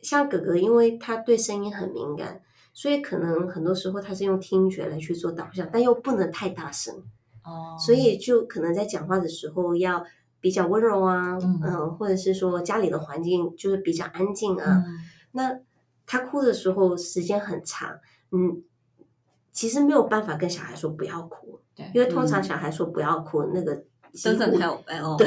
[0.03, 2.43] 像哥哥，因为他对声音很敏感，
[2.75, 7.03] 所以可能很多时候他是用听觉来去做导向，但又不能太大声。
[7.45, 10.05] 哦，所以就可能在讲话的时候要
[10.41, 14.83] 比较温柔啊，嗯，嗯，或者是说家里的环境就是比较安静啊。
[14.87, 14.99] 嗯，
[15.33, 15.59] 那
[16.07, 17.99] 他哭的时候时间很长，
[18.31, 18.63] 嗯，
[19.53, 23.85] 其实没有办法跟小孩说不要哭，对，因为通常小孩说不要哭，嗯，那个
[25.17, 25.27] 对，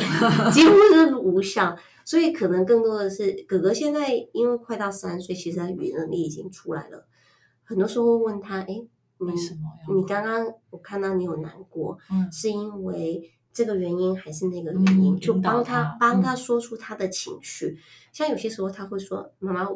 [0.52, 1.78] 几乎是无效。
[2.04, 7.08] 所以可能更多的是哥哥现在因为快到三岁，其实他语言能力已经出来了，
[7.64, 8.86] 很多时候问他，哎。
[9.20, 9.96] 为什么？
[9.96, 15.16] 你刚刚我看到你有难过，嗯，是因为这个原因还是那个原因？
[15.16, 17.78] 嗯、就帮他、嗯、帮他说出他的情绪。
[18.12, 19.68] 像有些时候他会说：“妈妈，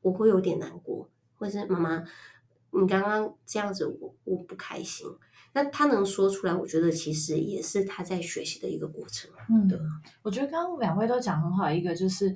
[0.00, 2.04] 我会有点难过。”或者是“妈妈，
[2.70, 5.06] 你刚刚这样子我，我我不开心。”
[5.54, 9.30] 那他能说出来，我觉得其实也是他在学习的一个过程。
[9.48, 9.78] 嗯，对。
[10.22, 12.34] 我觉得刚刚两位都讲很好，一个就是。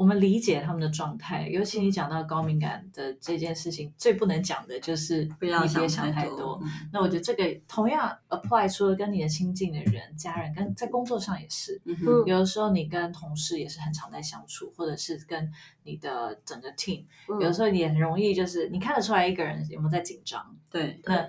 [0.00, 6.58] 我们理解他们的状态，尤其你讲到高敏感的这件事情，最不能讲的就是不要想太多。
[6.90, 11.78] 那我觉得这个同样 apply 除了跟你的亲近的人、家人，跟在工作上也是。
[12.24, 20.56] 有的时候你跟同事也是很常在相处，或者是跟你的整个 team，有的时候你也很容易就是你看得出来一个人有没有在紧张。
[20.70, 21.28] 对，那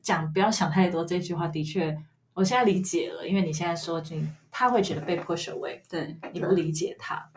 [0.00, 2.00] 讲不要想太多这句话的确，
[2.34, 7.28] 我现在理解了，因为你现在说你他会觉得被 push away，对，你不理解他。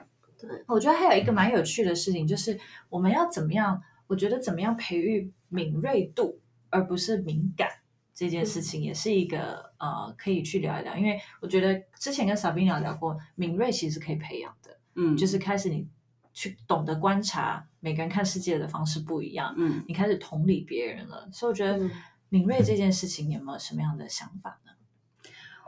[0.67, 3.81] 我觉得还有一个蛮有趣的事情，就是我们要怎么样？
[4.07, 7.67] 我觉得怎么样培育敏锐度，而不是敏感
[8.13, 10.95] 这件事情，也是一个呃可以去聊一聊。
[10.95, 15.87] 因为我觉得之前跟 Sabina 聊过，敏锐其实可以培养的，嗯，就是开始你
[16.33, 21.27] 去懂得观察每个人看世界的方式不一样，嗯，你开始同理别人了。
[21.31, 21.89] 所以我觉得
[22.29, 24.71] 敏锐这件事情，有没有什么样的想法呢？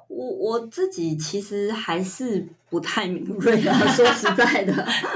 [0.08, 4.74] 我我自己其实还是不太敏锐啊，说实在的。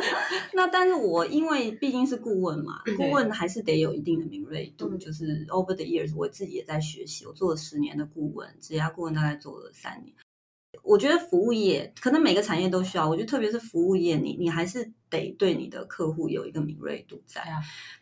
[0.53, 4.97] 那但是我因为毕竟是顾问嘛，顾问还是得有一定的敏锐度。
[4.97, 7.25] 就是 over the years，我自己也在学习。
[7.25, 10.13] 我做了十年的顾问，职业顾问大概做了三年。
[10.83, 17.41] 我觉得服务业可能每个产业都需要，我觉得特别是服务业，你你还是得对你的客户有一个敏锐度在。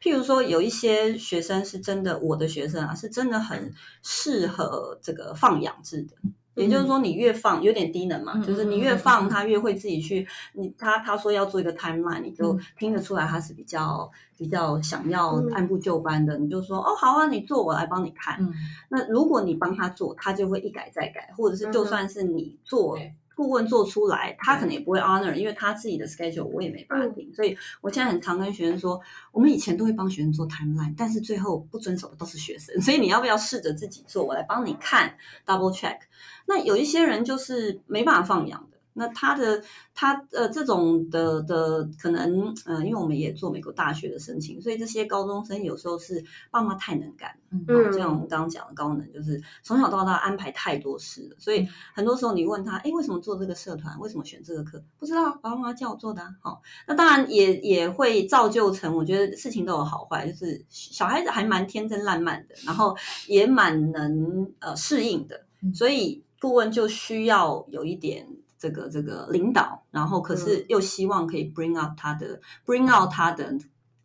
[0.01, 6.15] 譬如说，有一些学生是真的，我的学生啊，是真的很适合这个放养制的。
[6.59, 10.27] 也就是说，你越放有点低能嘛，嗯、就是你越放，他越会自己去。
[10.53, 16.37] 你他他说要做一个 timeline，你就听得出来他是比较比较想要按部就班的。
[16.37, 18.37] 你就说哦，好啊，你做，我来帮你看。
[18.39, 18.53] 嗯、
[18.89, 22.97] 那如果你帮他做，他就会一改再改，或者是就算是你做。
[23.39, 28.99] 嗯顾问做出来，他可能也不会 honor，因为他自己的 schedule 我也没办法定，所以我现在很常跟学生说，
[29.31, 35.97] 我们以前都会帮学生做 timeline，但是最后不遵守的都是学生， 所以你要不要试着自己做，我来帮你看 double check。
[36.45, 38.68] 那有一些人就是没办法放养的。
[38.93, 39.61] 那他的
[39.93, 53.97] 他呃这种的的可能呃，因为我们也做美国大学的申请，所以这些高中生有时候是爸妈太能干，嗯，就像我们刚刚讲的高能，就是从小到大安排太多事了，所以很多时候你问他，哎，为什么做这个社团？
[53.99, 54.83] 为什么选这个课？
[54.97, 56.29] 不知道，爸爸妈妈叫我做的啊。
[56.41, 62.97] 好，那当然也也会造就成，我觉得事情都有好坏，就是小孩子还蛮天真烂漫的，然后
[63.27, 68.27] 也蛮能呃适应的，所以顾问就需要有一点。
[68.59, 73.57] 这个这个领导，然后可是又希望可以 bring out 他的、嗯、bring out 他的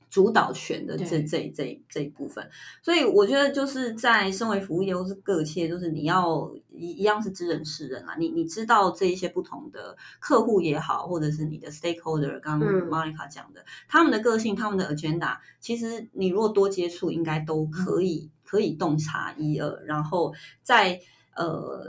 [0.08, 1.24] 主导权的这对。
[1.24, 2.48] 这这这一部分，
[2.80, 21.00] 所以我觉得就是在身为服务业或是各切，就是你要一一样是知人识人啊，你你知道这一些不同的客户也好，或者是你的 stakeholder，刚刚 Monica 讲的，嗯、他们的个性、他们的 agenda，其实你如果多接触，应该都可以、嗯、可以洞察一二，然后在。
[21.36, 21.84] 呃，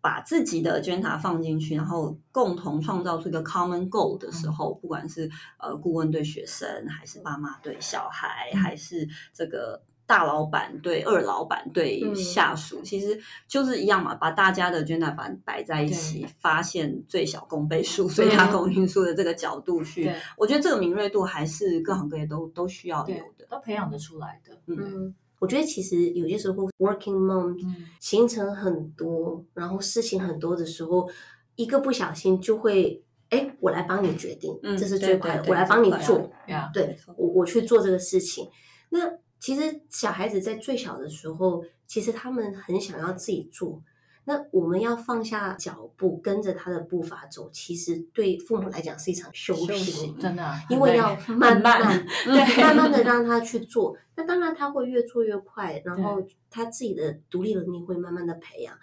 [0.00, 18.46] 把自己的 agenda 放进去，然后共同创造出一个 common goal 的时候，不管是呃顾问对学生，还是爸妈对小孩，还是这个大老板对二老板对下属，其实就是一样嘛，把大家的 agenda 摆摆在一起，发现最小公倍数、最大。
[18.50, 25.14] 公因数的这个角度去，我觉得这个敏锐度还是各行各业都都需要有的，都培养得出来的，嗯。
[25.38, 27.56] 我觉得其实有些时候，working mom
[28.00, 31.08] 行程很多，然后事情很多的时候，
[31.56, 36.30] 一个不小心就会，哎，我来帮你决定，这是最快的，我来帮你做，
[36.72, 38.48] 对，我我去做这个事情。
[38.90, 43.82] 那其实小孩子在最小的时候，其实他们很想要自己做。
[44.28, 53.96] 那我们要放下脚步，跟着他的步伐走，其实对父母来讲是一场修行，真的，因为要慢慢、对，慢慢的让他去做。
[54.16, 58.76] 那当然他会越做越快，然后他自己的独立能力会慢慢的培养。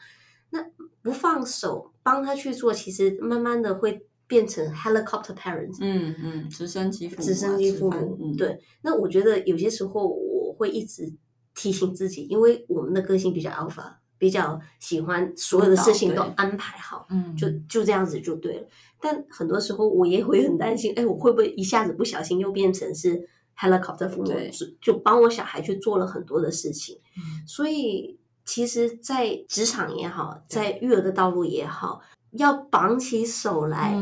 [0.49, 0.65] 那
[1.03, 8.35] 不放手帮他去做，其实慢慢的会变成 helicopter parents，嗯嗯，直升机父母，直升机父母。
[8.35, 11.13] 对，那我觉得有些时候我会一直
[11.53, 13.97] 提醒自己，因为我们的个性比较 alpha。
[14.25, 18.67] 比较喜欢所有的事情都安排好，嗯，就就这样子就对了。
[18.99, 26.97] 但很多时候我也会很担心，哎，我会不会一下子不小心又变成是 helicopter 父母，对就帮我小孩去做了很多的事情。
[27.15, 33.93] 嗯，所以其实，在职场也好，在育儿的道路也好，要绑起手来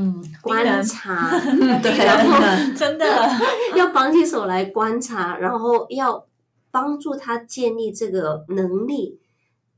[0.42, 1.38] 观察，
[1.84, 3.06] 对，然后真的
[3.76, 6.26] 要绑起手来观察，然后要
[6.72, 9.20] 帮助他建立这个能力。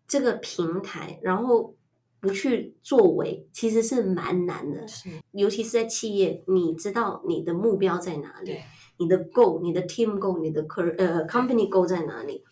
[0.07, 1.75] 这个平台，然后
[2.19, 4.87] 不去作为，其实是蛮难的。
[4.87, 8.57] 是，尤其是在企业，你知道你的目标在哪里，
[8.97, 12.43] 你的 goal，你的 team goal，你的 co 呃 company goal 在哪里？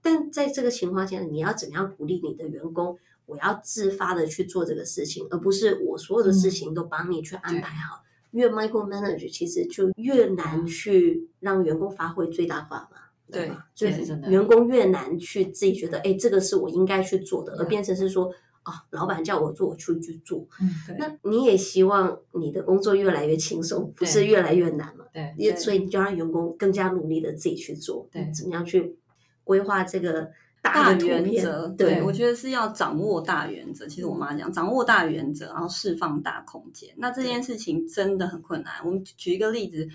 [0.00, 2.98] 但在这个情况下，你要怎么样鼓励你的员工？
[3.26, 8.02] 我要自发的去做这个事情，而不是我所有的事情都帮你去安排好。
[8.30, 13.07] 越 micromanage，其实就越难去让员工发挥最大化嘛。
[13.30, 18.30] 对，就是员工越难去自己觉得，哎，这个是我应该去做的，而变成是说，
[18.62, 20.46] 啊，老板叫我做，我就去做。
[20.60, 20.96] 嗯，对。
[20.98, 25.04] 那你也希望你的工作越来越轻松，不是越来越难嘛？
[25.12, 25.34] 对。
[25.36, 28.96] 也所以你就让员工更加努力的自己去做，对，怎么样去
[29.44, 30.30] 规划这个
[30.62, 31.68] 大原则？
[31.68, 33.86] 对，我觉得是要掌握大原则。
[33.86, 36.88] 其实我妈讲，掌握大原则，然后释放大空间。
[36.96, 38.74] 那这件事情真的很困难。
[38.84, 39.88] 我们举一个例子。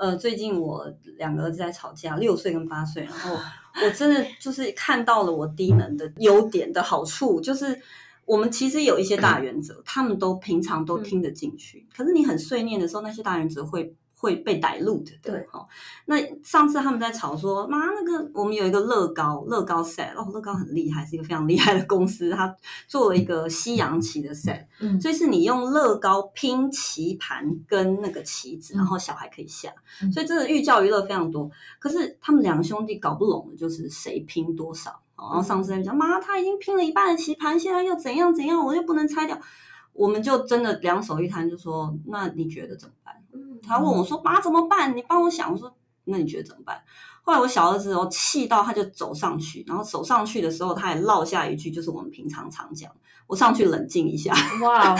[0.00, 3.36] 呃，最近我两个儿子在吵架，六岁跟八岁，然后
[3.84, 7.76] 我真的就是看到了我低能的优点的好处，就是
[8.24, 13.92] 我们其实有一些大原则，他们都平常都听得进去，可是你很碎念的时候，那些大原则会。
[14.18, 15.68] 会被 dilute 的，对，好。
[16.06, 22.54] 那上次他们在吵说，妈，那个我们有一个乐高，乐高 set，哦，乐高很厉害，是一个非常厉害的公司，他
[22.88, 31.48] 做了一个西洋棋的 set，嗯，所以是你用乐高拼棋盘跟那个棋子，然后小孩可以下，嗯，所以这个寓教于乐非常多。
[31.78, 39.38] 可是他们两个兄弟搞不拢的就是谁拼多少，然后上次在讲，妈，他已经拼了一半的棋盘，现在又怎样怎样，我又不能拆掉，
[39.92, 43.14] 我们就真的两手一摊，就说，那你觉得怎么办？
[43.66, 44.96] 他问我说：“妈，怎么办？
[44.96, 46.82] 你帮我想。”我说：“那你觉得怎么办？”
[47.22, 52.90] 后来我小儿子哦气到，他就走上去，然后走上去的时候，他还落下一句，就是我们平常常讲
[53.26, 54.32] ：“我上去冷静一下。”
[54.62, 54.96] 哇，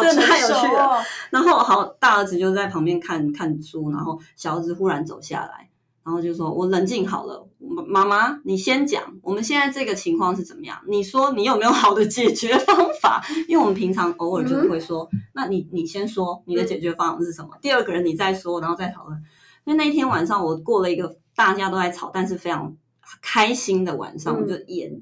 [0.00, 1.00] 真的太有趣了。
[1.30, 5.68] 然后好，大儿子就在旁边看看书，然后小儿子忽然走下来。
[6.04, 7.48] 然后就说：“我冷静好了，
[7.86, 10.76] 妈妈，你先讲，我们现在这个情况是怎么样？
[10.88, 13.24] 你说你有没有好的解决方法？
[13.48, 17.50] 因为我们平常偶尔就是会说，嗯、那你你先说你的解决方法是什么？
[17.60, 19.16] 第二个人你再说，然后再讨论。
[19.64, 22.76] 因为那一天晚上我过了一个大家都在吵，但是非常
[23.20, 25.00] 开心的晚上，我就演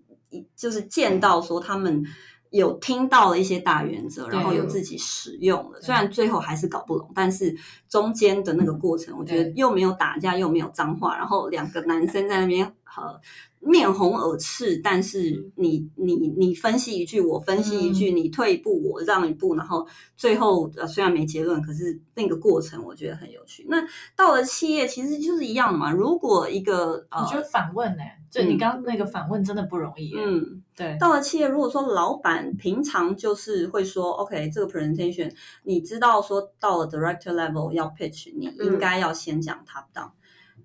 [0.55, 2.05] 就是见到说他们。”
[2.51, 7.57] 有听到了一些大原则，然后有自己使用了，虽然最后还是搞不懂，但是
[7.88, 13.20] 中间的那个过程，我觉得又没有打架，又没有脏话，然后两个男生在那边呃。
[13.62, 19.86] 面红耳赤，但是你你你分析一句，我分析一句，嗯、你退一步，我让一步，然后
[20.16, 23.66] 最后呃虽然没结论，可是那个过程我觉得很有趣。
[23.68, 23.86] 那
[24.16, 25.93] 到了企业其实就是一样嘛。
[25.93, 30.14] 如果一个我觉得反问呢、欸，就你刚刚那个反问真的不容易。
[30.16, 30.97] 嗯，对。
[30.99, 35.30] 到了企业，如果说老板平常就是会说，OK，这个 presentation，
[35.64, 40.12] 你知道说到了 director level 要 pitch，你应该要先讲 top down。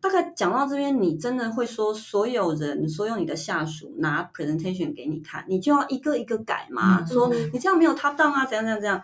[0.01, 6.99] 大概讲到这边，你真的会说，所有人，所有你的下属拿 presentation 给你看，你就要一个一个改吗？
[7.01, 9.01] 嗯、说你这样没有 top down 啊，怎样怎样怎样？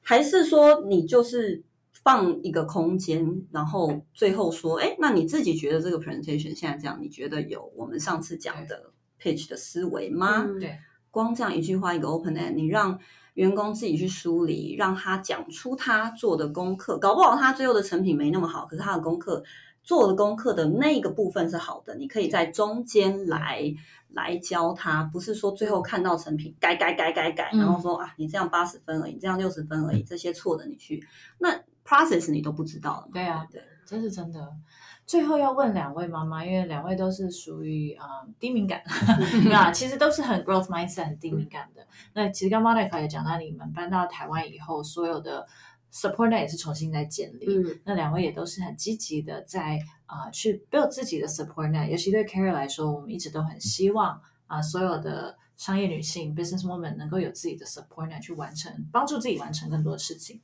[0.00, 1.62] 还是说你就是
[2.02, 8.90] 放一个空间，然后最后说，哎，那你自己觉得这个 presentation 现在这样，你觉得有我们上次讲的
[9.20, 10.42] pitch 的思维吗？
[10.58, 10.78] 对、嗯，
[11.10, 12.98] 光这样一句话，一个 open end，你让
[13.34, 19.44] 员工自己去梳理，让他讲出他做的功课，搞不好他最后的成品没那么好，可是他的功课。
[19.82, 23.74] 做的功课的那个部分是好的，你可以在中间来
[24.10, 31.04] 来教他，不是说最后看到成品改改改改改，然后说啊，你这样八十分而已，这样六十分而已，这些错的你去
[31.38, 31.50] 那
[31.84, 33.08] process 你都不知道了。
[33.12, 34.48] 对啊，对，这是真的。
[35.04, 38.80] 最后要问两位妈妈，因为两位都是属于啊、呃、低敏感，
[39.50, 41.84] 那其实都是很 growth mindset 很低敏感的。
[42.14, 45.44] 那其实刚刚 Monica 也讲到，你们搬到台湾以后，所有的。
[45.92, 54.14] Support Net 也是重新在建立，嗯，那两位也都是很积极的在啊、呃、去 build 自己的 Support Net，尤其对 Carrier 来说，我们一直都很希望
[54.46, 60.40] 啊、呃、所有的商业女性 Business Woman 能够有自己的 Support Net 去完成，帮助自己完成更多的事情。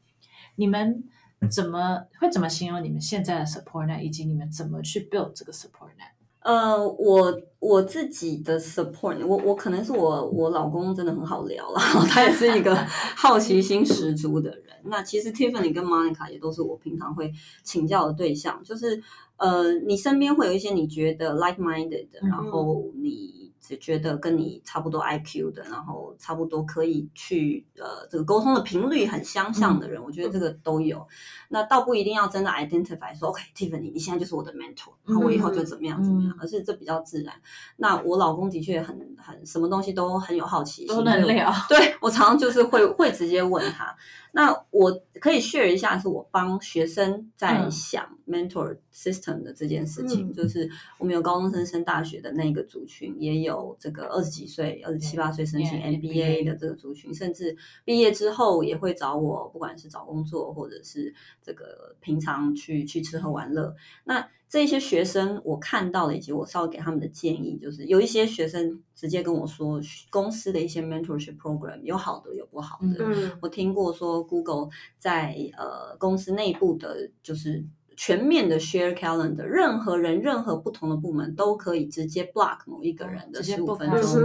[0.56, 1.02] 你们
[1.50, 6.17] 怎么会怎么形容你们现在的 Support Net，以及你们怎么去 build 这个 Support Net？
[6.48, 11.78] 呃，我我自己的 support，我我可能是我我老公真的很好聊了，
[12.08, 14.64] 他也是一个好奇心十足的人。
[14.84, 17.30] 那其实 Tiffany 跟 Monica 也都是我平常会
[17.62, 19.02] 请教的对象，就是
[19.36, 23.46] 呃，你身边会有一些你觉得 like-minded 的，然后你。
[23.60, 31.06] 只觉得跟你差不多 IQ 的，然后差不多可以去呃这个沟通的频率很相像的人，嗯、我觉得这个都有。
[31.48, 37.34] 那倒不一定要真的 identify 说，OK，Tiffany，你现在就是我的 mentor，然后我以后就怎么样怎么样，嗯、而是这比较自然。
[37.76, 41.52] 那我老公的确很很什么东西都很有好奇心，都能聊。
[41.68, 43.96] 对，我常常就是会会直接问他。
[44.30, 61.12] 那我可以 share 一下，是我帮学生在想 mentor system 的这件事情，嗯、就是我们有高中生升大学的那个族群，也有这个二十几岁、二十七八岁申请 MBA 的这个族群，甚至毕业之后也会找我，不管是找工作或者是
[61.42, 63.74] 这个平常去去吃喝玩乐。
[64.04, 69.78] 那这些学生我看到了，以及我稍微给他们的建议，就是有一些学生直接跟我说，
[70.08, 73.04] 公司的一些 mentorship program 有好的有不好的。
[73.04, 77.62] 嗯，我听过说 Google 在呃公司内部的，就是
[77.94, 84.24] 全面的 share calendar，任何人、任何不同的部门都可以直接 block 某一个人的十五分钟，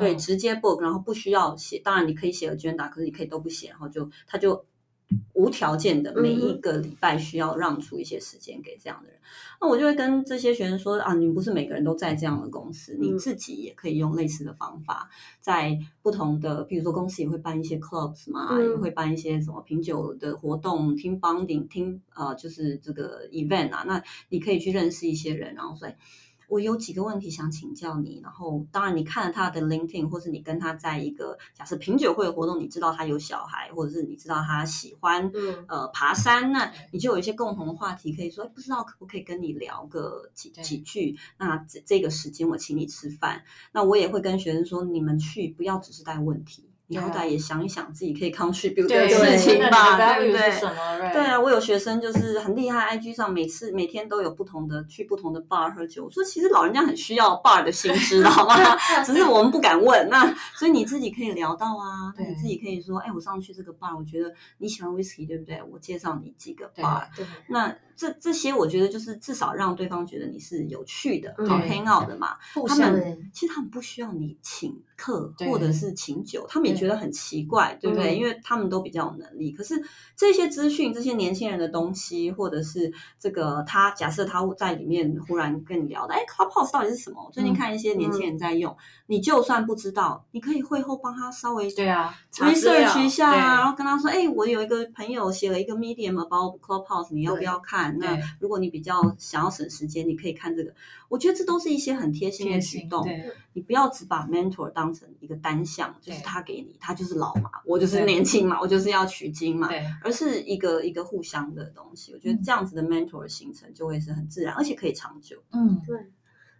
[0.00, 1.78] 对，直接 book，然后不需要写。
[1.78, 4.64] 当然你可以写 agenda，可是你可以都不写，然后就他就。
[5.34, 9.18] 无条件的，每一个礼拜需要让出一些时间给这样的人，
[9.60, 15.08] 那我就会跟这些学生说啊，你不是每个人都在这样的公司，你自己也可以用类似的方法，
[15.40, 25.92] 在不同的，比如说公司也会办一些 clubs 嘛，也会办一些什么品酒的活动，team bonding，team 呃，就是这个 event 啊，那你可以去认识一些人，然后所以。
[26.50, 41.16] 我有几个问题想请教你，然后当然你看了他的 LinkedIn，或是你跟他在一个假设品酒会的活动，你知道他有小孩，或者是你知道他喜欢、嗯、呃爬山，那你就有一些共同的话题可以说，不知道可不可以跟你聊个几几句？
[41.38, 46.69] 那这这个时间我请你吃饭，那我也会跟学生说，你们去不要只是带问题。
[46.90, 51.12] 你好歹也想一想自己可以 contribute 的事情吧，对不对？
[51.12, 56.06] 对啊，我有学生就是很厉害，IG 上每次每天都有不同的去不同的 bar 喝酒。
[56.06, 58.56] 我说其实老人家很需要 bar 的新知，道吗？
[59.06, 60.08] 只是我们不敢问。
[60.08, 60.26] 那
[60.56, 65.62] 所以你自己可以聊到啊，你自己可以说，哎，我上去这个 bar，我觉得你喜欢 whisky，对不对？
[65.70, 67.04] 我介绍你几个 bar。
[67.48, 72.36] 那这这些我觉得就是至少让对方觉得你是有趣的，好 hang out 的嘛。
[72.66, 76.79] 他们其实他们不需要你请客或者是请酒，他们也。
[76.80, 78.16] 觉得很奇怪，对不对？
[78.16, 79.52] 因为他们都比较有能力。
[79.52, 79.80] 可是
[80.16, 87.30] 这些资讯、这些年轻人的东西，或者是这个他假设他在里面忽然跟你聊的，哎，Clubhouse 到底是什么？
[87.32, 88.74] 最近看一些年轻人在用，
[89.06, 97.98] 你就算不知道，你可以会后帮他稍微对啊，research 一下，然后跟他说，哎，我有一个朋友写了一个 Medium about Clubhouse，你要不要看？
[97.98, 100.72] 那如果你比较想要省时间，你可以看这个。
[101.08, 103.04] 我觉得这都是一些很贴心的举动。
[103.52, 109.68] 你不要只把 mentor 当成一个单项，就是他给你，他就是老嘛，我就是年轻嘛，我就是要取经嘛，
[110.02, 112.12] 而是一个一个互相的东西。
[112.12, 115.42] 我觉得这样子的 mentor 形成就会是很自然，而且可以长久。
[115.52, 115.98] 嗯，对。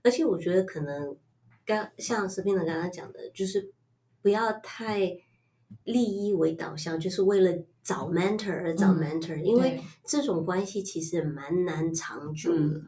[0.02, 1.16] 而且我觉得可能
[1.64, 3.72] 刚像 Sabina 刚刚讲的，就是
[4.22, 5.16] 不要太
[5.84, 7.52] 利益为导向，就是为了
[7.82, 12.80] 找 mentor 而找 mentor，因为这种关系其实蛮难长久的。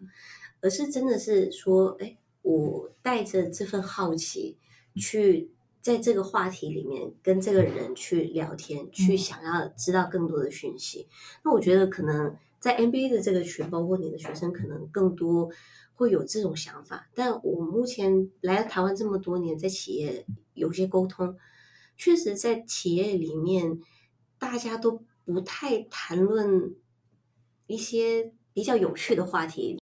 [0.63, 4.57] 而是真的是说，哎，我带着这份好奇，
[4.95, 5.51] 去
[5.83, 11.09] 在这个话题里面跟这个人去聊天，去想要知道更多的讯息。
[11.45, 15.51] 那我觉得可能在 MBA 的这个群，包括你的学生，可能更多
[15.95, 17.11] 会有这种想法。
[17.15, 20.25] 但我目前来了台湾这么多年，在企业
[20.55, 21.37] 有些沟通，
[21.97, 23.81] 确实在企业里面，
[24.39, 26.77] 大家都不太谈论
[27.67, 29.82] 一些比较有趣的话题。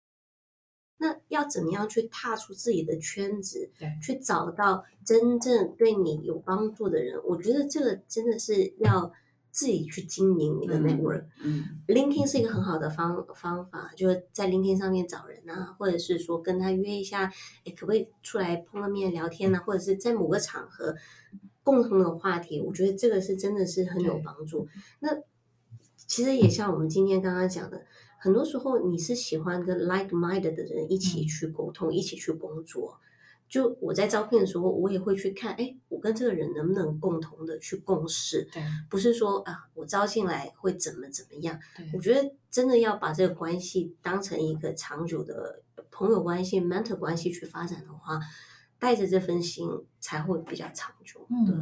[0.97, 7.19] 那要怎么样去踏出自己的圈子，对，去找到真正对你有帮助的人？
[7.25, 9.11] 我觉得这个真的是要
[9.51, 11.25] 自己去经营你的 network。
[11.43, 17.31] 嗯，嗯，LinkedIn 是一个很好的方方法，就是在 LinkedIn 上面找人啊，或者是说跟他约一下，
[17.65, 19.59] 哎，可不可以出来碰个面聊天啊？
[19.59, 20.95] 或者是在某个场合
[21.61, 24.69] 共同的话题，我觉得这个是真的是很有帮助。
[25.01, 25.09] 那
[25.97, 27.85] 其实也像我们今天刚刚讲的。
[28.17, 32.99] 很多时候你是喜欢跟 like-minded 的人一起去沟通，嗯、一起去工作。
[33.47, 38.49] 就我在招聘的时候，我也会去看，哎，我跟这个人能不能共同的去共事？
[38.51, 41.59] 对，不是说啊，我招进来会怎么怎么样？
[41.77, 45.61] 对，我觉得真的要把这个关系当成一个长久的
[45.91, 48.19] 朋友关系、mentor 关系去发展的话，
[48.79, 51.27] 带着这份心才会比较长久。
[51.29, 51.55] 嗯，对。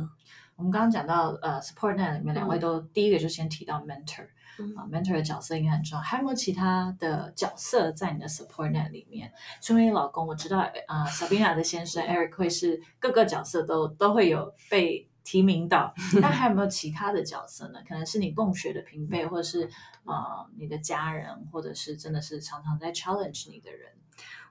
[0.55, 4.27] 我们刚刚讲到呃，SupportNet 里面两位都、嗯、第一个就先提到 mentor。
[4.75, 6.01] 啊，mentor 的角色应该很重要。
[6.01, 9.31] 还有没有其他的角色在你的 support net 里面？
[9.61, 15.93] 身为老公，我知道啊、呃、，Sabina 的先生 Eric 会是各个角色都都会有被提名到。
[16.21, 17.79] 那还有没有其他的角色呢？
[17.87, 19.65] 可能是你共学的平辈，或者是
[20.05, 23.91] 啊、呃、你的家人，或者是真的是常常在 challenge 你的人。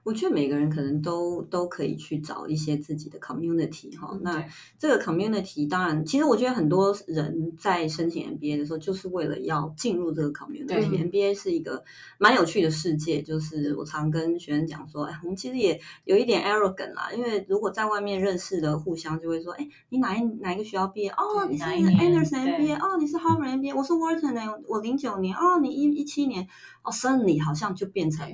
[0.03, 4.19] 我觉得每个人可能都都可以去找一些自己的 community 哈、嗯。
[4.21, 4.45] 那
[4.77, 10.67] 这个 community 当然，其实我觉得很多人在申请 MBA 的时候，就是为了要进入这个 community。
[10.67, 11.83] 对 MBA 是一个
[12.17, 21.09] 蛮有趣的世界，就是我常跟学生讲说，哎，我们其实也有一点 arrogant 啦，因为如果在外面认识的互相就会说，哎，你哪一哪一个学校毕业？
[21.11, 26.45] 哦，你是 Anderson MBA，哦，你是 Harvard MBA，我是 Wharton 呢，我零九年，哦，你一一七年，
[26.83, 28.27] 哦，suddenly 好像就变成。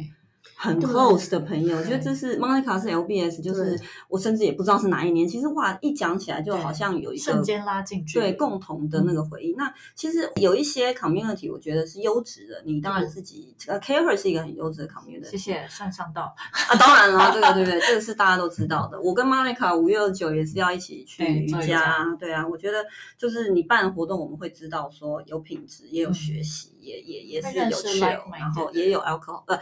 [0.62, 1.78] 很 close 的朋友。
[1.78, 3.80] 我觉得这是 Monica 是 LBS，就是
[4.10, 5.26] 我甚至也不知道是哪一年。
[5.26, 9.54] 其实哇，一讲起来就好像有一个瞬间拉近距离，对共同的那个回忆。
[9.54, 12.62] 嗯、那其实有一些 community，我觉得是优质的。
[12.66, 15.30] 你当然自己呃 CAREhER 是一个很优质的 community。
[15.32, 17.80] 谢谢，算上道啊，当然了，这个对不对？
[17.80, 19.00] 这个是大家都知道的。
[19.00, 22.84] 我跟 Monica 五月二十九也是要一起去瑜伽，对啊，我觉得
[23.18, 29.60] 就是你办活动，我们会知道说有品质，也有学习，嗯、也也也是有趣，然后也有 alcohol，呃。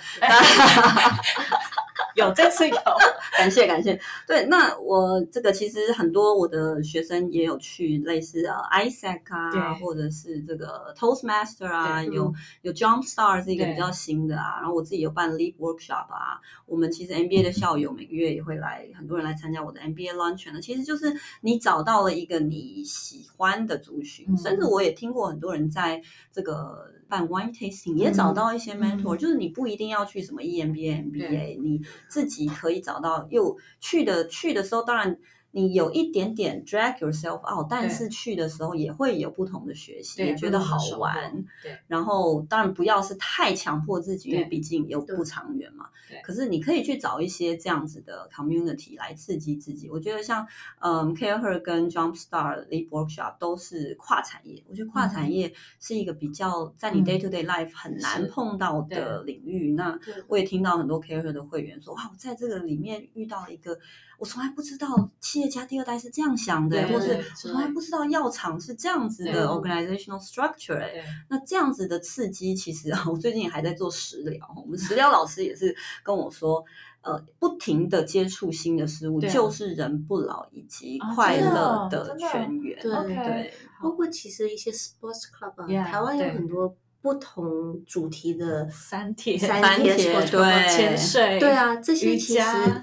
[2.15, 2.75] 有这次有，
[3.37, 3.99] 感谢感谢。
[4.25, 12.33] 对，那我这个其实很多我的学生也有去类似的 ISEC 啊，或者是这个 Toastmaster 啊，有
[12.63, 14.57] 有 Jumpstart 是一个比较新的啊。
[14.57, 16.41] 然后我自己有办 Leap Workshop 啊。
[16.65, 20.61] 我们其实 MBA 的校友每个月也会来，很多人来参加我的 MBA Luncheon 呢。
[20.61, 26.01] 其实就是你找到了一个你喜欢的族群，甚至我也听过很多人在
[26.37, 26.85] 这个。
[27.09, 31.79] 办 wine tasting 也找到一些 mentor，、嗯、就是你不一定要去什么 EMBA、MBA，你
[32.09, 33.25] 自己可以找到。
[33.29, 35.17] 又去的去的时候，当然。
[35.57, 41.43] 你有一点点 drag yourself out，但是去的时候也会有不同的学习，也觉得好玩。
[41.63, 45.89] 对，然后当然不要是太强迫自己，因为毕竟又不长远嘛。
[46.07, 46.21] 对。
[46.21, 49.89] 可是你可以去找一些这样子的 community 来刺激自己。
[49.89, 50.47] 我觉得像
[50.79, 54.63] 嗯 CAREhER 跟 Jumpstart Leap Workshop 都是跨产业。
[54.69, 59.73] 我觉得跨产业是一个比较在你 day to day life 很难碰到的领域。
[59.73, 63.79] 那我也听到很多 CAREhER 的会员说，哇，我在这个里面遇到一个。
[64.19, 70.83] 我从来不知道企业家第二代是这样想的，或是我从来不知道药厂是这样子的 organizational structure。
[71.29, 76.63] 那这样子的刺激，其实啊，我最近也还在做食疗，我们食疗老师也是跟我说，
[77.01, 82.79] 呃，不停的接触新的事物，就是人不老以及快乐的泉源。
[82.81, 86.75] 对对，包括其实一些 sports club 啊，台湾有很多。
[87.01, 92.41] 不同主题的三铁、三铁、对潜水，对啊，这些其实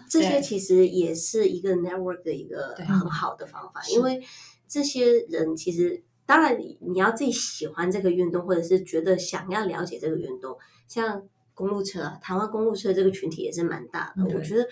[0.08, 4.22] 这些其实也是一个 network 的一个很好的方法，因为
[4.66, 10.56] 这些人其实当然你你要自己喜欢这个运动，或者是觉得想要了解这个运动，
[10.88, 14.66] 像公路车啊，台湾公路车这个群体也是蛮大的，我觉得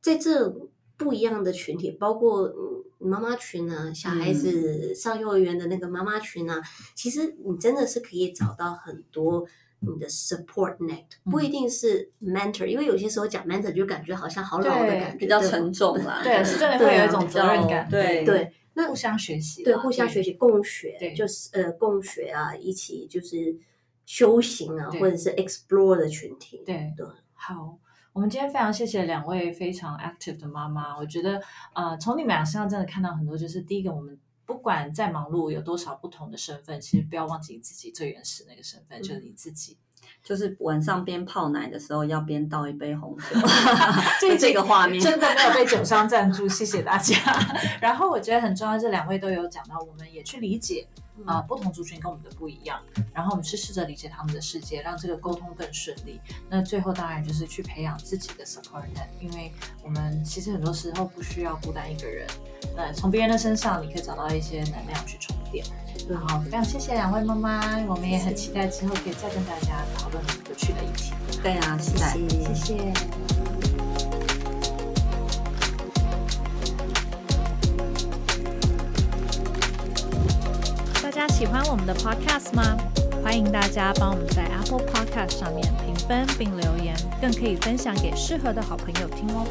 [0.00, 0.48] 在这
[0.96, 2.52] 不一样的群体，包括。
[2.98, 9.46] 妈妈群啊，小孩子上幼儿园的那个妈妈群啊，嗯、其实你真的是可以找到很多
[9.80, 16.22] 你的 support net，、嗯、不一定是 mentor，因为有些时候讲 mentor 就感觉好像好老的感觉，比较沉重啦。
[16.24, 17.86] 对，是真的会有一种责任感。
[17.90, 23.54] 对对，那互相学习，对，互相学习，共学，就是呃，共学啊，一起就是
[24.06, 26.62] 修行啊，或者是 explore 的群体。
[26.64, 27.78] 对对，好。
[28.16, 31.38] 我们今天非常谢谢两位非常 active 的妈妈，我觉得，
[31.74, 39.76] 呃，从你们俩身上真的看到很多，就是第一个，我们不管再忙碌，有多少不同的身份，其实不要忘记自己最原始那个身份，嗯、就是你自己。
[40.22, 43.40] 就是晚上边泡奶的时候，要边倒一杯红酒，
[44.20, 47.16] 这这个画面真的没有被酒商 赞助，谢谢大家。
[47.80, 50.86] 然后我觉得很重要，这两位都有讲到，我们也去理解
[51.24, 52.80] 啊、呃，不同族群跟我们的不一样，
[53.12, 56.20] 然后我们去试着理解他们的世界，让这个沟通更顺利。
[56.48, 59.52] 那最后当然就是去培养自己的 support net，因为
[59.82, 62.26] 我们其实很多时候不需要孤单一个人，
[62.76, 65.64] 呃，从别人的身上你可以找到一些能量去充电。
[66.08, 71.12] 然后非常谢谢两位妈妈，我们也很期待之后可以再跟大家讨论有趣的议题。
[71.42, 72.92] 对啊，期待，谢谢。
[81.02, 82.76] 大家喜欢我们的 Podcast 吗？
[83.24, 89.44] 欢迎大家帮我们在 Apple Podcast 上面评分并留言，更可以分享给适合的好朋友听哦。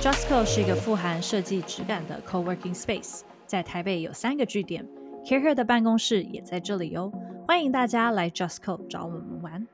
[0.00, 4.86] Justco 是一个富含设计质感的 Co-working Space，在台北有三个据点。
[5.30, 7.12] Kara 的办公室也在这里哦，
[7.46, 9.64] 欢迎大家来 Justco 找我们玩。